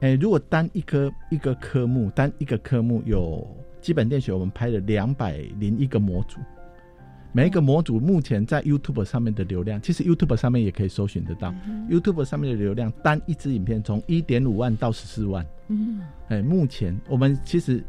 [0.00, 3.46] 哎，如果单一科一个科目，单一个科目有
[3.80, 6.40] 基本电学，我们拍了两百零一个模组，
[7.32, 11.54] 每一个模组目前在 YouTube 上面的流量，其实 YouTube 上面也可以搜寻得到
[11.88, 17.84] ，YouTube 上面的流量，单一支影片从一点五万到十四万，嗯，哎，目前我们其实。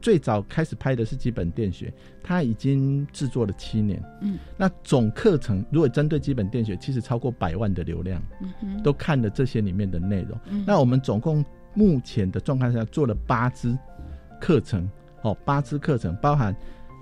[0.00, 4.02] 最早开始拍的是基本电学，它已经制作了七年。
[4.20, 8.22] 嗯，那总课程如果针对基本电学，其实超过百万的流量，
[8.62, 10.38] 嗯都看了这些里面的内容。
[10.66, 13.76] 那我们总共目前的状况下做了八支
[14.40, 14.88] 课程，
[15.22, 16.54] 哦，八支课程包含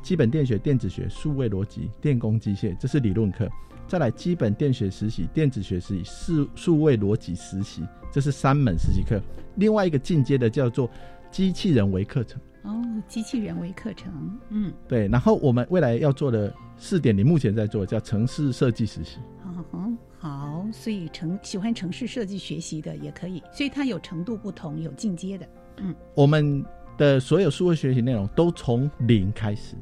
[0.02, 3.46] 基本电学、电子学、数位逻辑、电工机械，这是理论课；
[3.86, 9.20] 再来基本电学实习、电子学实习、数数位逻辑实习，这是三门实习课。
[9.56, 10.90] 另外一个进阶的叫做
[11.30, 12.40] 机器人为课程。
[12.66, 15.06] 哦，机器人为课程，嗯，对。
[15.06, 19.18] 然后我们未来要做的四点零，目前在做叫城市设计实习。
[19.72, 25.48] 嗯，好，所以城喜欢城市设计学习的也可以，所以它有程度不同，有进阶的。
[25.76, 26.64] 嗯，我们
[26.98, 29.76] 的所有数位学习内容都从零开始，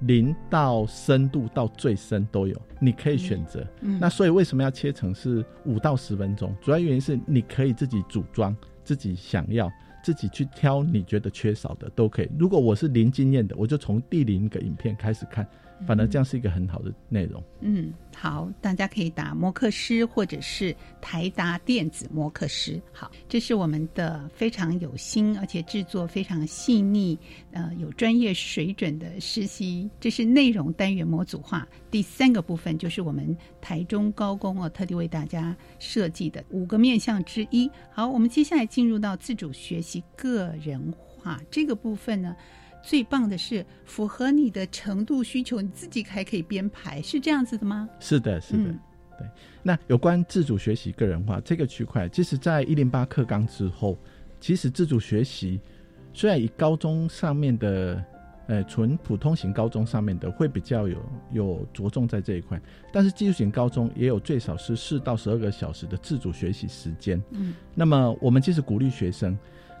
[0.00, 3.64] 零到深度到最深都有，你可以选择。
[3.82, 6.52] 嗯，那所以为什么要切成是五到十分钟？
[6.60, 9.70] 主要原因是你可以自己组装，自己想要。
[10.02, 12.30] 自己去挑你觉得缺少的都可以。
[12.38, 15.46] 如果我是零经验的，我就从第零个影片开始看，
[15.86, 17.42] 反而这样是一个很好的内容。
[17.60, 22.80] 嗯，好，大家可以打摩克师或者是台达电子摩克师。
[22.92, 27.18] 好，这是我们的非常有心而且制作非常细腻，
[27.52, 29.88] 呃，有专业水准的实习。
[30.00, 37.70] 这是内容单元模组化第三个部分，就是我们台中高工哦特地为大家设计的五个面向之一。
[37.90, 42.36] 好，我们接下来进入到自主学习个人化这个部分呢。
[42.88, 47.86] 最棒的是符合你的程度需求，你自己还可以编排，是这样子的吗？
[48.00, 48.74] 是的，是的，
[49.18, 49.28] 对。
[49.62, 53.98] 那有关自主学习个人化这个区块，其实在一零八课纲之后，
[54.40, 55.60] 其实自主学习
[56.14, 58.02] 虽然以高中上面的，
[58.46, 60.96] 呃，纯普通型高中上面的会比较有
[61.32, 62.58] 有着重在这一块，
[62.90, 67.22] 但是技术型高中也有最少是四到十二个小时的自主学习时间。
[67.32, 69.38] 嗯，那么我们其实鼓励学生。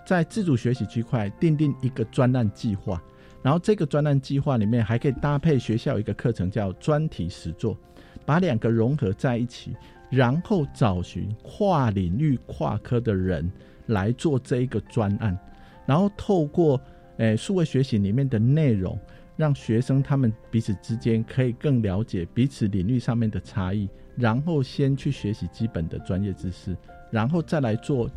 [0.08, 2.98] 在自主学习区块定定一个专案计划，
[3.42, 7.76] 然后这个专案计划里面还可以搭配学校一个课程叫专题实作，
[8.24, 9.76] 把两个融合在一起，
[10.08, 13.52] 然后找寻跨领域、跨科的人
[13.88, 15.38] 来做这一个专案，
[15.84, 16.80] 然后透过
[17.18, 18.98] 诶数位学习里面的内容，
[19.36, 23.86] 让学生他们彼此之间可以更了解彼此领域上面的差异，
[24.16, 26.74] 然后先去学习基本的专业知识，
[27.10, 28.10] 然后再来做。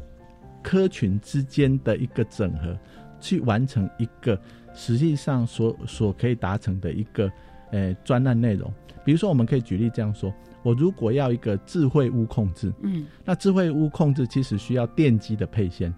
[0.63, 2.77] 科群之间的一个整合，
[3.19, 4.39] 去完成一个
[4.73, 7.31] 实际上所所可以达成的一个
[7.71, 8.71] 呃专案内容。
[9.03, 10.33] 比如说，我们可以举例这样说：
[10.63, 15.93] 我如果要一个智慧屋控制，嗯，那智慧屋控制其实需要电机的配线，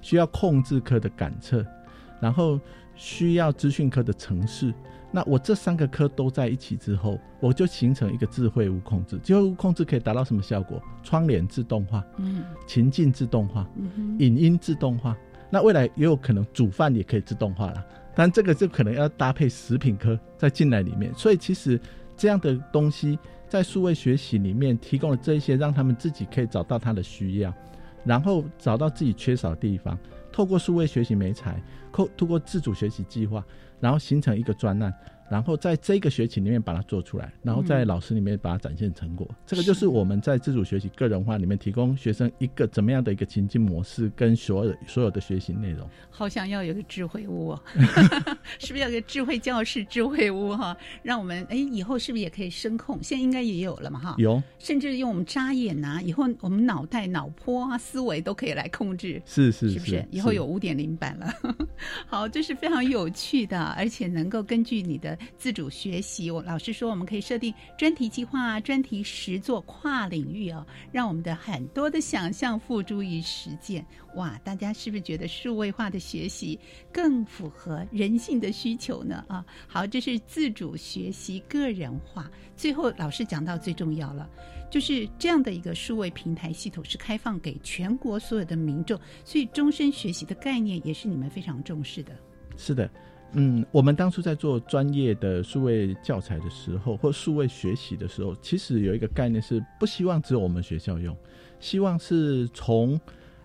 [0.00, 1.64] 需要控制科的感测，
[2.20, 2.60] 然后
[2.94, 4.72] 需要资讯科的程式。
[5.12, 9.18] 那我这三个科都在一起之后，我就形成一个智慧物控制。
[9.22, 10.82] 智慧物控制可以达到什么效果？
[11.02, 15.16] 窗帘自动化，嗯，情境自动化，嗯影音自动化。
[15.48, 21.14] 那未来也有可能煮饭也可以自动化了，但这个就可能要搭配食品科再进来里面。
[21.14, 21.80] 所以其实
[22.16, 27.54] 这样的东西在数位学习里面提供了这一些，让他们自己可以找到他的需要，
[28.04, 29.96] 然后找到自己缺少的地方，
[30.36, 31.58] 透过数位学习美才，
[31.90, 33.42] 透透过自主学习计划。
[33.80, 34.92] 然后形成一个专案。
[35.28, 39.28] 然后在这个学期里面把它做出来，然后在老师里面把它展现成果。
[39.44, 45.88] 这个就是我们在自主学习个人化里面提供学生一个怎么样的一个情境模式跟所有所有的学习内容。
[46.10, 47.62] 好想要有个智慧屋，哦，
[48.58, 50.76] 是不是要个智慧教室、智慧屋哈？
[51.02, 53.02] 让我们哎以后是不是也可以声控？
[53.02, 54.14] 现在应该也有了嘛哈？
[54.18, 59.20] 有，甚至用我们眨眼呐，以后我们脑袋、脑波啊、思维都可以来控制。
[59.24, 60.06] 是是是不是？
[60.10, 61.26] 以后有五点零版了。
[62.06, 65.15] 好，这是非常有趣的，而且能够根据你的。
[65.36, 73.84] 自主学习，我老师说，我们可以设定专题计划、专题实作、跨领域哦，让我们的很多的想象付诸于实践。
[74.14, 76.58] 哇，大家是不是觉得数位化的学习
[76.92, 79.24] 更符合人性的需求呢？
[79.28, 82.30] 啊，好，这是自主学习个人化。
[82.56, 84.28] 最后，老师讲到最重要了，
[84.70, 92.16] 就是这样的一个数位平台系统是开放给全国所有的民众，所以终身学习的概念也是你们非常重视的。
[92.56, 92.90] 是的。
[93.32, 101.14] 嗯，我们当初在做专业的数位教材的时候，或数位学习的时候，其实有一个概念是不希望只有我们学校用，
[101.60, 102.98] 希望是从，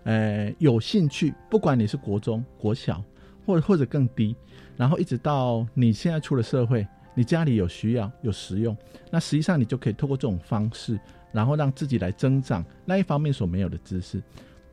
[0.04, 3.04] 呃，有兴趣，不管你是国中、国小，
[3.44, 4.34] 或者或者更低，
[4.76, 8.74] 然后一直到你现在出了社会，你家里有需要、有实用，
[9.10, 10.98] 那实际上你就可以透过这种方式，
[11.32, 14.22] 然后让自己来增长那一方面所没有的知识，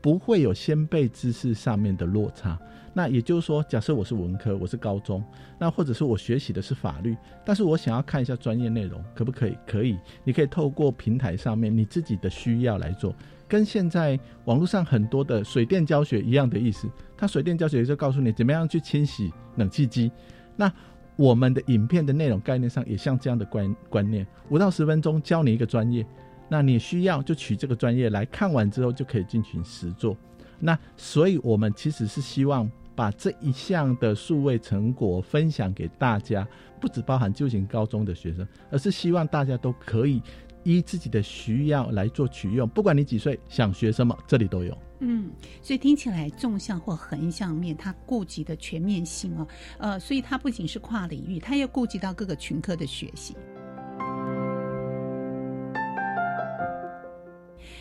[0.00, 2.58] 不会有先辈知识上面的落差。
[2.92, 5.24] 那也就是说，假设我是文科，我是高中，
[5.60, 9.56] 那或者是我学习的是法律，但是我想要看一下专业内容，可不可以？
[9.64, 13.14] 可以，你可以透过平台上面你自己的需要来做，
[13.46, 16.90] 跟现在网络上很多的水电教学一样的意思。
[17.16, 20.10] 它水电教学就告诉你怎么样去清洗冷气机。
[20.56, 20.72] 那
[21.14, 26.04] 我们的影片的内容概念上也像这样的观观念，五到十分钟教你一个专业，
[26.48, 30.16] 那你需要就取这个专业来看完之后就可以进行实做。
[30.58, 32.68] 那所以我们其实是希望。
[33.00, 36.46] 把这一项的数位成果分享给大家，
[36.78, 40.20] 不只包含就型高中的学生，而是希望大家都可以
[40.64, 42.68] 依自己的需要来做取用。
[42.68, 44.76] 不管你几岁，想学什么，这里都有。
[44.98, 45.30] 嗯，
[45.62, 49.48] 所以听起来纵向或横向面，它顾及的全面性哦，
[49.78, 53.34] 呃，所以它不仅是跨领域，它要顾及到各个群科的学习。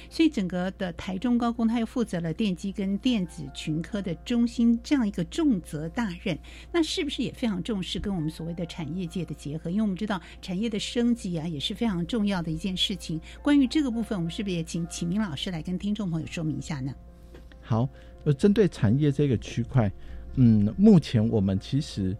[0.10, 6.38] 所以整个的台中高工，他又负责了电机跟电子群科的中心这样一个重责大任，
[6.72, 9.70] 那是不是也非常重视跟我们所谓的产业界的结合？
[9.70, 13.22] 因为我们知道产业的升级啊，也是非常重要的一件事情。
[13.41, 16.93] 关于这个部分，我们是不是也请启明老师来跟听众朋友说明一下呢？
[17.62, 17.88] 好，
[18.24, 19.91] 呃，针对产业这个区块，
[20.36, 22.18] 嗯，目前我们其实，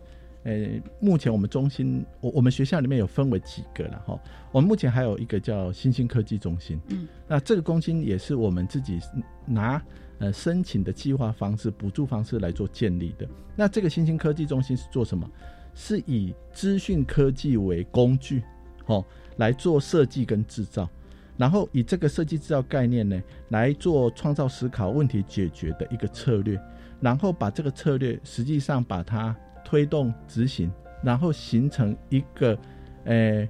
[0.50, 4.20] 呃，目前我们中心，我我们学校里面有分为几个了哈。
[4.52, 9.00] 我们目前还有一个叫新兴科技中心，嗯，那这个中心也是我们自己
[9.46, 9.80] 拿
[10.18, 13.30] 呃申请的计划方式、补助方式来做建立的。
[13.56, 15.30] 那这个新兴科技中心是做什么？
[15.76, 18.42] 是以资讯科技为工具，
[18.88, 19.06] 哦，
[19.38, 20.90] 来做设计跟制造，
[21.38, 26.60] 然后以这个设计制造概念呢，来做创造思考、问题解决的一个策略，
[27.00, 29.36] 然后把这个策略实际上把它。
[29.70, 30.72] 推动执行，
[31.04, 32.58] 然后形成一个，
[33.04, 33.48] 呃，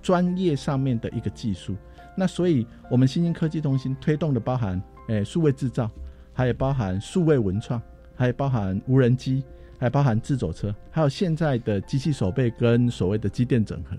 [0.00, 1.76] 专业上面的一个技术。
[2.16, 5.90] 那所以，我们新兴科技中心推动的包含，呃，数位制造，
[6.32, 7.82] 还有包含数位文创，
[8.16, 9.44] 还有包含无人机，
[9.78, 13.94] 还包含自走车，还有现在的机器手背跟所谓的机电整合。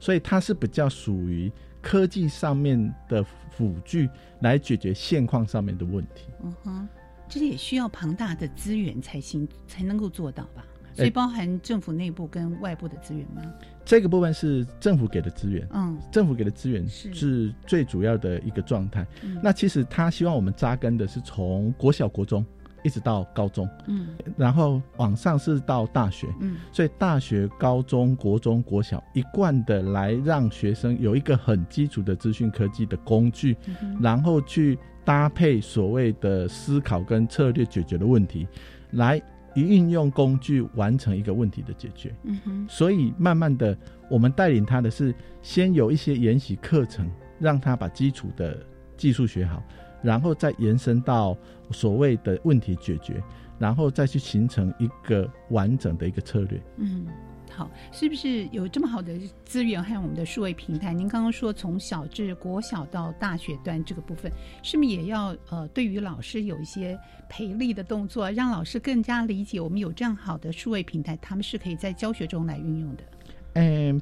[0.00, 4.08] 所以，它是比较属于科技上面的辅具，
[4.40, 6.30] 来解决现况上面的问题。
[6.42, 6.88] 嗯哼，
[7.28, 10.64] 这也需要庞大的资源才行，才能够做到吧？
[10.96, 13.42] 所以包含政府内部跟外部的资源吗？
[13.84, 19.06] 这个部分是政府给的资源，嗯，政府给的资源是最主要的一个状态。
[19.42, 22.44] 那其实他希望我们扎根的是从国小、国中
[22.82, 33.56] 一直到高中，嗯，然后往上是到大学，嗯，所以大学、高中、国中、国小一贯的来让学生有一个很基础的资讯科技的工具，
[34.00, 38.48] 然后去搭配所谓的思考跟策略解决的问题，
[38.90, 39.22] 来。
[39.56, 43.76] 以运用工具完成一个问题的解决，嗯哼，所以慢慢的，
[44.10, 48.58] 我们带领他的是先有一些研习课程，让他把基础的
[48.96, 49.62] 技术学好，
[50.02, 51.36] 然后再延伸到
[51.70, 53.22] 所谓的问题解决，
[53.58, 57.06] 然后再去形成一个完整的一个策略，嗯。
[57.56, 60.92] 好，是不是有这么好的资源还有我们的数位平台？
[60.92, 64.30] 您刚刚说从小至国小到大学端这个部分，
[64.62, 66.98] 是不是也要呃对于老师有一些
[67.30, 73.02] 培力的动作，让老师更加理解我们有这样好的数位平台，他们是可以在教学中来运用的？
[73.54, 73.98] 嗯，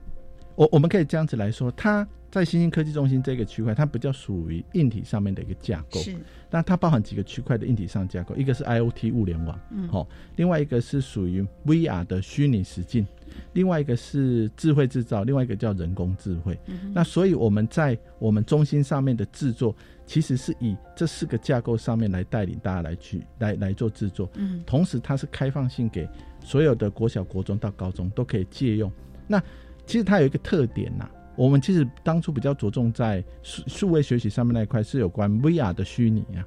[0.56, 2.06] 我我们可以这样子来说，它。
[2.30, 6.00] 在新兴科技中心这个区块，它比较属于硬体上面的一个架构。
[6.00, 6.16] 是，
[6.50, 13.06] 那它包含几个区块的硬体上架构，一个是 IOT 物联网，嗯，好，另外一个是属于 VR 的虚拟实境，
[13.52, 16.58] 另外一个是智慧制造，另外一个叫人工智慧。
[16.66, 19.72] 嗯那所以我们在我们中心上面的制作，
[20.04, 24.28] 其实是以这四个架构上面来带领大家来去来来做制作。
[24.34, 26.08] 嗯，同时它是开放性给
[26.42, 28.90] 所有的国小、国中到高中都可以借用。
[29.28, 29.40] 那
[29.86, 31.08] 其实它有一个特点呐。
[31.36, 36.46] 我们其实当初比较着重在数数位学习上面那一块，是有关 VR 的虚拟啊，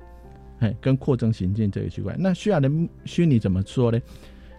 [0.59, 2.15] 哎，跟扩增行进这个区块。
[2.17, 3.99] 那虚拟的虚拟怎么说呢？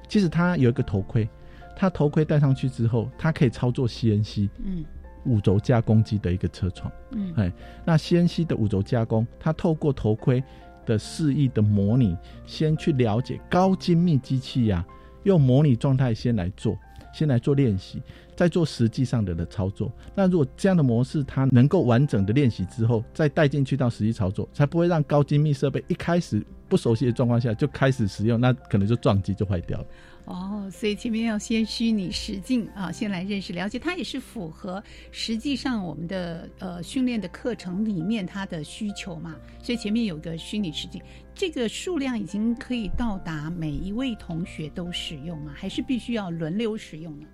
[0.06, 1.26] 其实它有一个头盔，
[1.74, 4.84] 它头盔戴上去之后，它可以操作 CNC，嗯，
[5.24, 7.50] 五轴加工机的一个车床，嗯，哎，
[7.86, 10.44] 那 CNC 的五轴加工，它透过头盔
[10.84, 12.14] 的示意的模拟，
[12.44, 14.84] 先去了解高精密机器呀，
[15.22, 16.78] 用模拟状态先来做。
[17.10, 18.02] 先来做练习，
[18.38, 19.92] 再做实际上的的操作。
[20.14, 29.86] 那如果这样的模式它能够完整的练习之后，再带进去到实际操作，才不会让高精密设备一开始不熟悉的状况下就开始使用，那可能就撞击就坏掉了。
[30.26, 34.80] 哦，所以前面要先虚拟实境啊，先来认识了解，它也是符合
[35.10, 39.34] 实际上我们的呃训练的课程里面它的需求嘛。
[39.60, 41.02] 所以前面有个虚拟实境，
[41.34, 45.52] 这个数量已经可以到达每一位同学都使用吗？
[45.56, 47.26] 还是必须要轮流使用呢？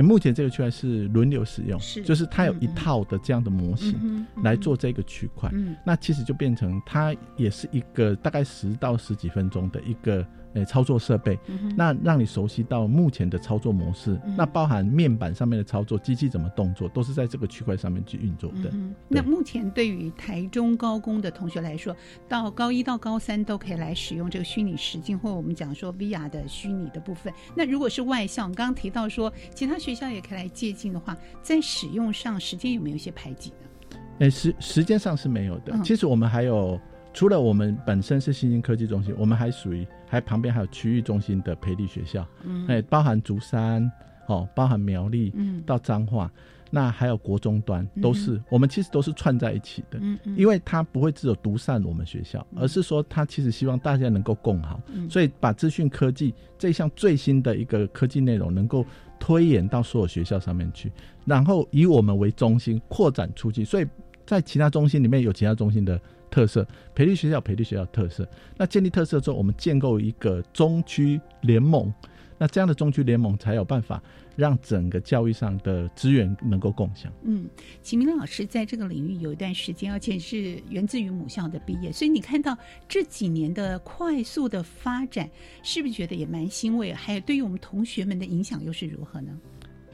[0.00, 5.50] 哎，目前这个区块是轮流使用，是就是它有一套的这样的模型来做这个区块。
[5.52, 10.26] 嗯，那其实就变成它也是一个大概十到十几分钟的一个。
[10.54, 11.38] 诶，操作设备，
[11.76, 18.72] 那让你熟悉到目前的操作模式，那包含面板上面的操作，机器怎么动作，都是在这个区块上面去运作的。
[19.06, 21.94] 那目前对于台中高工的同学来说，
[22.28, 27.32] 到高一到高三都可以来使用这个虚拟实境，或我们讲说 VR 的虚拟的部分。
[27.54, 33.98] 那如果是外校，刚刚提到说其他学校也可以来借鉴的话，在使用上时间有没有一些排挤呢？
[34.18, 35.80] 诶，时时间上是没有的。
[35.84, 36.80] 其实我们还有。
[37.12, 43.90] 除了我们本身是新兴科技中心，我们还属于还旁边还有区域中心的培力学校，嗯，哎，包含竹山，
[44.26, 46.30] 哦，包含苗栗，嗯，到彰化，
[46.70, 58.86] 那还有国中端都是，我们其实都是串在一起的，嗯嗯，因为它不会只有独善我们学校，而是说它其实希望大家能够共好，所以把资讯科技这项最新的一个科技内容能够
[59.18, 60.92] 推演到所有学校上面去，
[61.24, 63.86] 然后以我们为中心扩展出去，所以
[64.24, 66.00] 在其他中心里面有其他中心的。
[66.30, 68.28] 特色培力学校，培力学校特色。
[68.56, 71.92] 那建立特色之后，我们建构一个中区联盟，
[72.38, 74.02] 那这样的中区联盟才有办法
[74.36, 77.12] 让整个教育上的资源能够共享。
[77.24, 77.46] 嗯，
[77.82, 82.56] 秦明老师在这个领域有一段时间，而且是源自于母校的毕业，所以你看到
[82.88, 85.28] 这几年的快速的发展，
[85.62, 86.94] 是不是觉得也蛮欣慰？
[86.94, 89.36] 还有对于我们同学们的影响又是如何呢？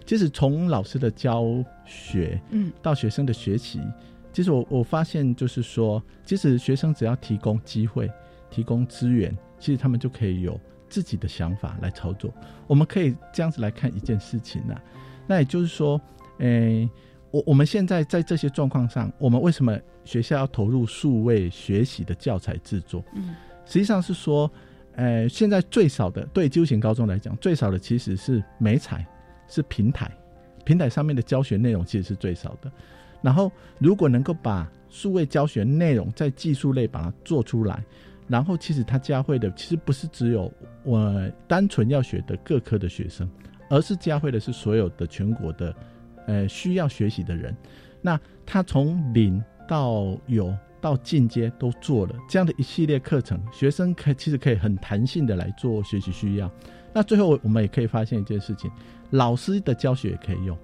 [0.05, 1.45] 其实从老师的教
[1.85, 3.81] 学，嗯，到学生的学习，
[4.37, 8.11] 其实我我发现就是说，其实学生只要提供机会、
[8.51, 10.61] 提供资源，其实他们就可以有。
[10.89, 12.33] 自己的想法来操作，
[12.69, 14.81] 我们可以这样子来看一件事情呢。
[15.27, 16.01] 那也就是说，
[16.39, 16.89] 诶，
[17.33, 23.03] 我我们现在在这些状况上，我们为什么学校要投入数位学习的教材制作？
[23.17, 23.35] 嗯，
[23.65, 24.49] 实际上是说，
[24.95, 29.05] 诶，现在最少的对旧型高中来讲，最少的其实是美彩，
[29.49, 30.09] 是平台，
[30.65, 32.71] 平台上面的教学内容其实是最少的。
[33.27, 33.51] 然后，
[33.81, 37.85] 如果能够把数位教学内容在技术类把它做出来。
[38.29, 40.53] 然后，其实他教会的其实不是只有
[40.85, 43.29] 我单纯要学的各科的学生，
[43.69, 45.75] 而是教会的是所有的全国的，
[46.29, 47.53] 呃，需要学习的人。
[48.01, 56.49] 那他从零到有到进阶都做了这样的一系列课程，学生可其实可以很弹性的来做学习需要。
[56.93, 58.71] 那最后我们也可以发现一件事情，
[59.11, 60.57] 老师的教学也可以用，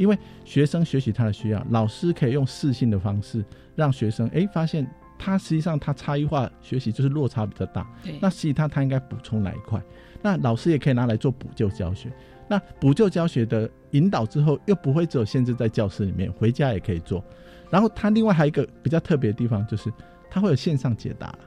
[0.00, 3.44] 因为学生学习他的需要，老师可以用试性的方式
[3.76, 4.84] 让学生哎发现。
[5.22, 7.86] 他实际上他差异化学习就是落差比较大，
[8.22, 9.78] 那实际他他应该补充哪一块？
[10.22, 12.10] 那老师也可以拿来做补救教学。
[12.48, 17.22] 那补救教学的引导之后，又不会只有限制在教室里面，回家也可以做。
[17.68, 19.92] 然后他另外还有一个比较特别的地方，就是
[20.30, 21.38] 他会有线上解答，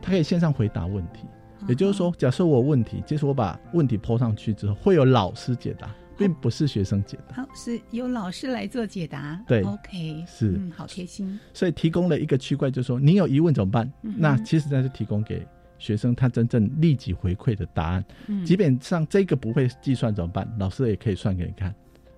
[0.00, 1.26] 他可以线上回答问题。
[1.68, 5.94] 也就是说，假设我问题，就是我把问题抛上去之后，会有老师解答。
[6.16, 9.42] 并不是学生解答，好是由老师来做解答。
[9.46, 11.38] 对，OK，是，嗯，好贴心。
[11.52, 13.90] 所以提供了一个区块，就是说你有疑问怎么办？
[14.00, 15.46] 那其实那是提供给
[15.78, 18.04] 学生他真正立即回馈的答案。
[18.26, 20.48] 嗯，基本上这个不会计算怎么办？
[20.58, 21.74] 老师也可以算给你看，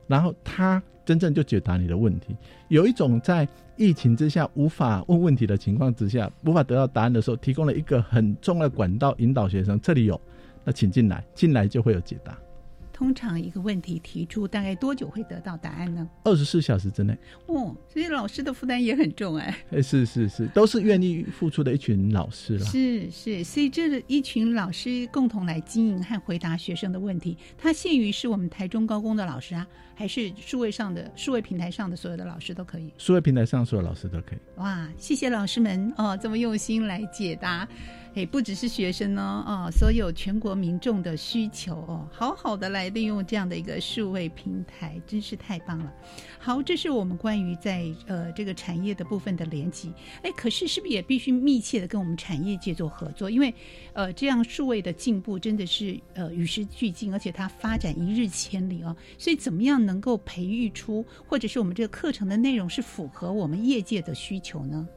[0.06, 2.36] 然后他真正就解答你的问题。
[2.68, 9.80] 有一种在疫情之下无法问问题的情况之下，无法得到答案的时候，提供了一个很重要的管道引导学生。
[9.80, 10.20] 这里有，
[10.64, 12.36] 那请进来，进来就会有解答。
[12.96, 16.08] 通常一个问题提出大概多久会得到答案呢？
[16.24, 17.14] 二十四小时之内。
[17.44, 19.54] 哦，所以老师的负担也很重哎。
[19.70, 22.64] 哎，是是是，都是愿意付出的一群老师了。
[22.64, 27.36] 是是，所以这一群老师共同来经营和回答学生的问题。
[27.58, 32.90] 他限于是我们台中高工的老师啊，还是数位上的数位平台上的所有的老师都可以？
[32.96, 34.38] 数位平台上所有老师都可以。
[34.56, 37.68] 哇，谢谢老师们哦，这么用心来解答。
[38.20, 45.92] 也不只是学生呢，啊，所有全国民众的需求哦，好好的来利用这样的一个数位平台，真是太棒了。
[46.38, 49.92] 好，这是我们关于在呃这个产业的部分的联系。
[50.22, 53.28] 哎，可是是不是也必须密切的跟我们产业界做合作？
[53.28, 53.52] 因为
[53.92, 58.96] 呃这样数位的进步真的是呃与时俱进，而且它发展一日千里哦。
[59.18, 64.88] 所以怎么样能够培育出，或者是我们这个课程的内容是符合我们业界的需求呢？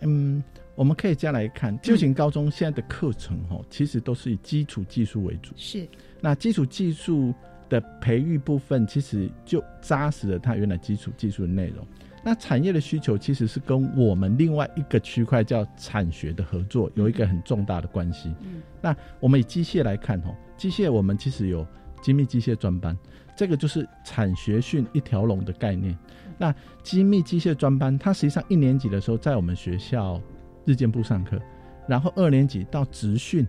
[0.00, 0.42] 嗯。
[0.78, 5.52] 我们可以这样来看，就型高中现在的课程哈，其实都是以基础技术为主。
[5.56, 5.84] 是，
[6.20, 7.34] 那基础技术
[7.68, 11.84] 的培育部分，其实就扎实了它原来基础技术的内容。
[12.22, 18.32] 那产业的需求其实是跟我们另外一个区块叫产学的合作有一个很重大的关系。
[18.42, 21.66] 嗯，那我们以机械来看哈，机械我们其实有
[22.00, 22.96] 精密机械专班，
[23.36, 25.98] 这个就是产学训一条龙的概念。
[26.38, 26.54] 那
[26.84, 30.22] 精密机械专班，它实际上一年级的时候在我们学校。
[30.68, 31.40] 日间部上课，
[31.88, 33.48] 然后二年级到职训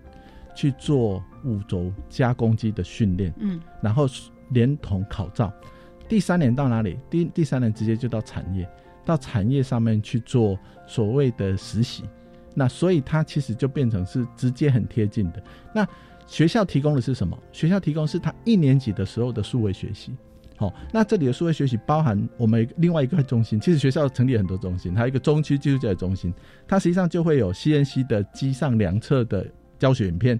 [0.56, 4.08] 去做五轴加工机的训练，嗯，然后
[4.52, 5.52] 连同考照。
[6.08, 6.98] 第三年到哪里？
[7.10, 8.66] 第第三年直接就到产业，
[9.04, 10.58] 到产业上面去做
[10.88, 12.06] 所谓的实习。
[12.56, 15.44] 那所以它其实就变成是直接很贴近的。
[15.76, 15.86] 那
[16.26, 17.38] 学校提供的是什么？
[17.52, 20.14] 学校提供是他一年级的时候的数位学习。
[20.60, 26.34] 好，那这里的数位学习包含我们另外一个中心，其实学校成立很多中心，还有一个中区技术教育中心，
[26.68, 29.48] 它实际上就会有 CNC 的机上量测的
[29.78, 30.38] 教学影片，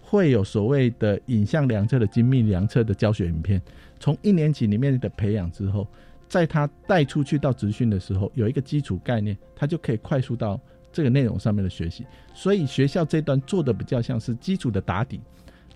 [0.00, 3.62] 会有所谓的影像量测的精密量测的教学影片，
[4.00, 5.86] 从一年级里面的培养之后，
[6.28, 10.60] 在他带出去到职训的时候，有一个基础概念，他就可以快速到
[10.90, 12.04] 这个内容上面的学习，
[12.34, 15.20] 所以学校这段做的比较像是基础的打底，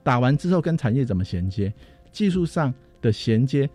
[0.03, 1.73] 打完之后跟产业怎么衔接，
[2.11, 2.75] 技术上。
[3.05, 3.69] 的衔接，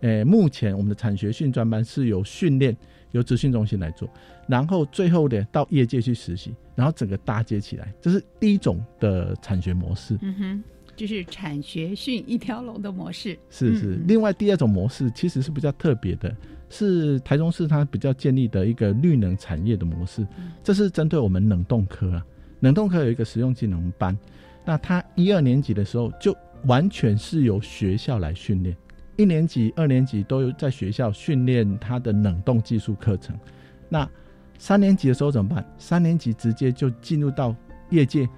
[0.00, 2.76] 诶，目前我们的产学训专班是由训练
[3.12, 4.06] 由资训中心来做，
[4.46, 10.18] 然后最后的到业界去实习，然后整个搭接起来，这是第一种的产学模式。
[10.20, 10.64] 嗯哼，
[10.94, 13.38] 就是产学训一条龙的模式。
[13.48, 16.36] 是是，另外第二种模式其实是比较特别的，
[16.68, 20.26] 是台中市它比较建立的一个绿能产业的模式，
[20.62, 22.26] 这是针对我们冷冻科啊，
[22.60, 24.14] 冷冻科有一个实用技能班，
[24.66, 26.36] 那他一二年级的时候就。
[26.66, 28.76] 完全是由学校来训练。
[29.16, 33.38] 一年级、二年级都有在学校训练他的冷冻技术课程。
[33.88, 34.08] 那
[34.58, 35.64] 三年级的时候怎么办？
[35.78, 37.54] 三年级直接就进入到
[37.90, 38.28] 业界，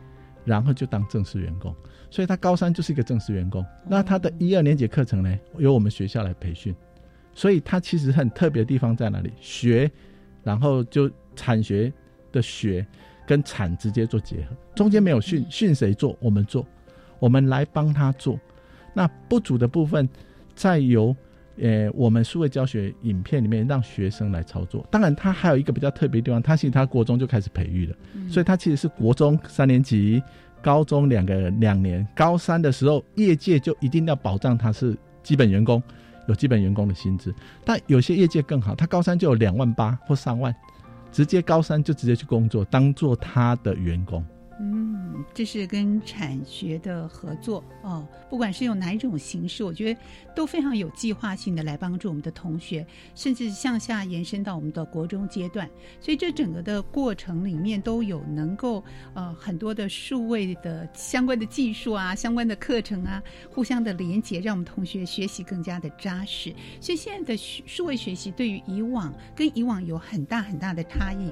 [0.45, 1.75] 然后就当正式员工。
[2.11, 3.65] 所以他高三就是一个正式员工。
[3.89, 6.75] 那他的一二年级课程呢，由我们学校来培训。
[7.35, 9.33] 所以他其实很特别的地方在哪里？
[9.41, 9.91] 学，
[10.43, 11.93] 然后就产学
[12.33, 12.87] 的学
[13.27, 16.67] 跟产直接做结合，中间没有训训谁做，我们做，
[17.19, 18.39] 我们来帮他做。
[18.95, 20.09] 那不足的部分，
[20.55, 21.15] 再由
[21.59, 24.87] 呃我们数位教学影片里面让学生来操作。
[24.91, 27.97] 当然，他还有一个比较特别的地方，他其实他国中就开始培育了，
[28.29, 30.23] 所以他其实是国中三年级、
[30.63, 35.83] 高中两个两年，高三的时候业界就一定要保障他是基本员工。
[36.29, 37.33] 有基本员工的薪资，
[37.65, 40.53] 但有些业界更好，他高三就有两万八或三万，
[41.13, 44.25] 直接高三就直接去工作，当做他的员工。
[44.59, 50.01] 嗯，这是跟产学的合作哦，不管是用哪一种形式，我觉得
[50.35, 55.69] 都非常有计划性的来帮助我们的同学，甚至向下延伸到我们的国中阶段。
[56.01, 58.83] 所以这整个的过程里面都有能够
[59.13, 66.55] 呃很多的数位的相关的技术啊，相关的课程啊，互相的连接，让我们同学学习更加的扎实。
[66.81, 71.31] 所以现在的数位学习对于以往跟以往有很大很大的差异。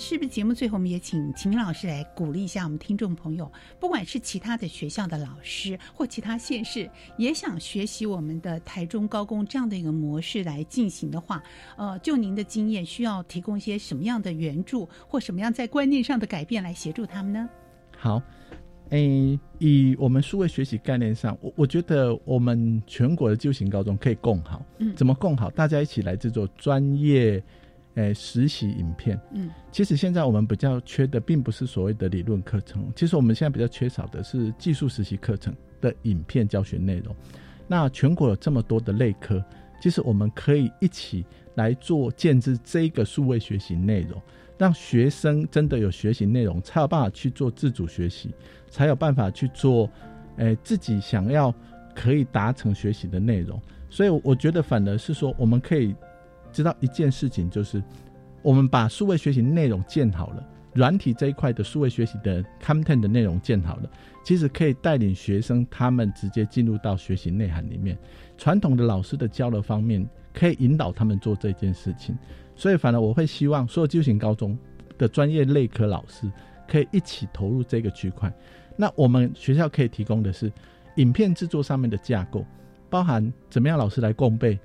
[0.00, 6.88] 是不是节目最后我们也请秦明老师来鼓励一下我们听众朋友，不管是其他的学校的老师或其他县市，
[7.18, 11.42] 也想学习我们的台中高工这样的一个模式来进行的话，
[11.76, 17.46] 呃，就您的经验，需要提供一些什么样的援助或什么样在观念上的改变来协助他们呢？
[17.98, 18.22] 好，
[18.88, 25.50] 诶，以我们数位学习概念上，我我觉得我们全国的就型高中可以共好，嗯，怎么共好？
[25.50, 27.42] 大家一起来制作专业。
[27.94, 37.14] 诶，实习影片，嗯，其实现在我们比较缺的，并不是所谓的理论课程，其实我们现在比较缺少的是技术实习课程的影片教学内容。
[37.66, 39.44] 那全国有这么多的类科，
[39.80, 41.26] 其实我们可以一起
[41.56, 44.22] 来做建制这个数位学习内容，
[44.56, 48.32] 让学生真的有学习内容，才有办法去做自主学习，
[48.68, 49.90] 才有办法去做，
[50.36, 51.52] 诶，自己想要
[51.92, 53.60] 可以达成学习的内容。
[53.88, 55.92] 所以我觉得，反而是说，我们可以。
[56.52, 57.82] 知道一件事情，就是
[58.42, 63.90] 我们把数位学习内容建好了，软体这一块的数位学习的 content 的内容建好了，
[64.24, 67.98] 其实可以带领学生他们直接进入到学习内涵里面。
[68.38, 72.16] 传统的老师的交流方面，可以引导他们做这件事情。
[72.56, 74.56] 所以，反而我会希望所有就型高中
[74.96, 76.30] 的专业类科老师
[76.68, 78.32] 可以一起投入这个区块。
[78.76, 80.50] 那我们学校可以提供的是
[80.96, 82.44] 影片制作上面的架构，
[82.88, 84.58] 包含怎么样老师来共备。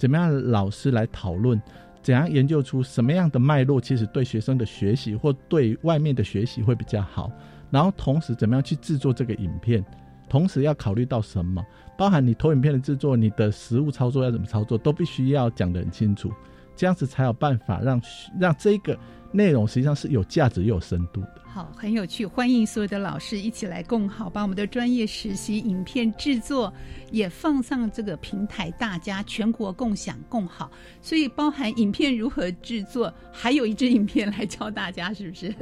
[0.00, 1.60] 怎么样老师来讨论？
[2.00, 7.30] 怎样研究出什么样的脉络，其实对学生的学习或对外面的学习会比较好。
[7.70, 9.84] 然后同时怎么样去制作这个影片？
[10.26, 11.62] 同时要考虑到什么？
[11.98, 16.32] 包含你投影片的制作，你的实物操作要怎么操作，都必须要讲得很清楚。
[16.74, 18.00] 这样子才有办法让
[18.38, 18.98] 让这个
[19.30, 21.39] 内容实际上是有价值又有深度的。
[21.52, 26.72] 好，很有趣，欢迎所有的老师一起来共好，把我们的专业实习影片制作
[27.10, 30.70] 也放上这个平台，大家全国共享共好。
[31.02, 35.52] 所以包含影片如何制作，还有一支影片来教大家，是不是？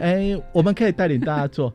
[0.00, 1.70] 哎，我们可以带领大家做，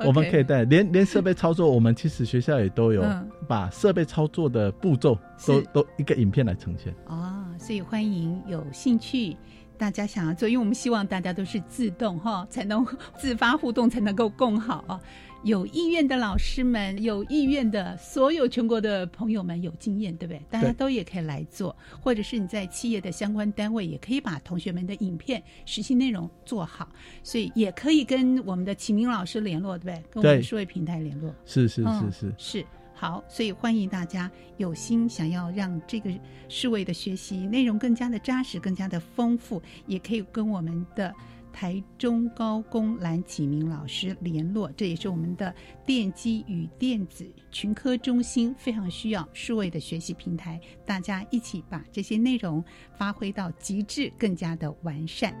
[0.00, 3.02] 我们可以带连连设备操作，我们其实学校也都有
[3.48, 6.94] 把设备操作的步骤都都一个影片来呈现。
[7.06, 9.34] 哦，所以欢迎有兴趣。
[9.76, 12.86] 大家想要做，因为我们希望大家都是自动哈，才能
[13.18, 15.00] 自发互动，才能够更好啊。
[15.42, 20.40] 有意愿的老师们，有意愿的所有全国的朋友们，有经验对不对？
[20.48, 26.88] 大家都也可以来做，或者是你在企业的相关单位，也可以把同学们的影片实习内容做好。
[27.22, 30.04] 所以也可以跟我们的启明老师联络，对不对？
[30.10, 31.34] 跟我们数位平台联络。
[31.44, 32.66] 是是是是是。
[33.04, 36.10] 好，所以欢迎大家有心想要让这个
[36.48, 41.14] 数位的学习内容更加的扎实、更加的丰富，也可以跟我们的
[41.52, 44.72] 台中高工蓝启明老师联络。
[44.74, 52.64] 这也是我们的电机与电子群科中心非常需要数位的学习平台，大家一起把这些内容
[52.96, 55.36] 发挥到极致，更加的完善。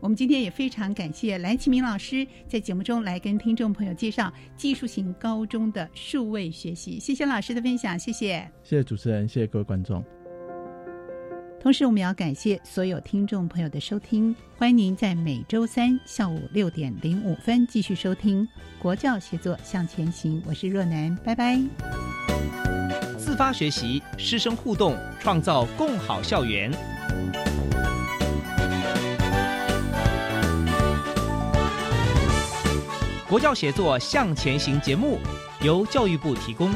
[0.00, 6.98] 我们今天也非常感谢蓝启明老师在节目中来跟听众朋友介绍技术型高中的数位学习。
[6.98, 8.48] 谢谢老师的分享，谢谢。
[8.62, 10.04] 谢谢主持人，谢谢各位观众。
[11.58, 14.34] 同时，我们要感谢所有听众朋友的收听。
[14.56, 18.44] 欢迎您在每周三下午六点零五分继续收听
[18.78, 21.60] 《国教协作向前行》，我是若楠，拜拜。
[23.18, 26.95] 自发学习，师生互动，创造共好校园。
[33.28, 35.18] 国教协作向前行节目
[35.60, 36.70] 由教育部提供。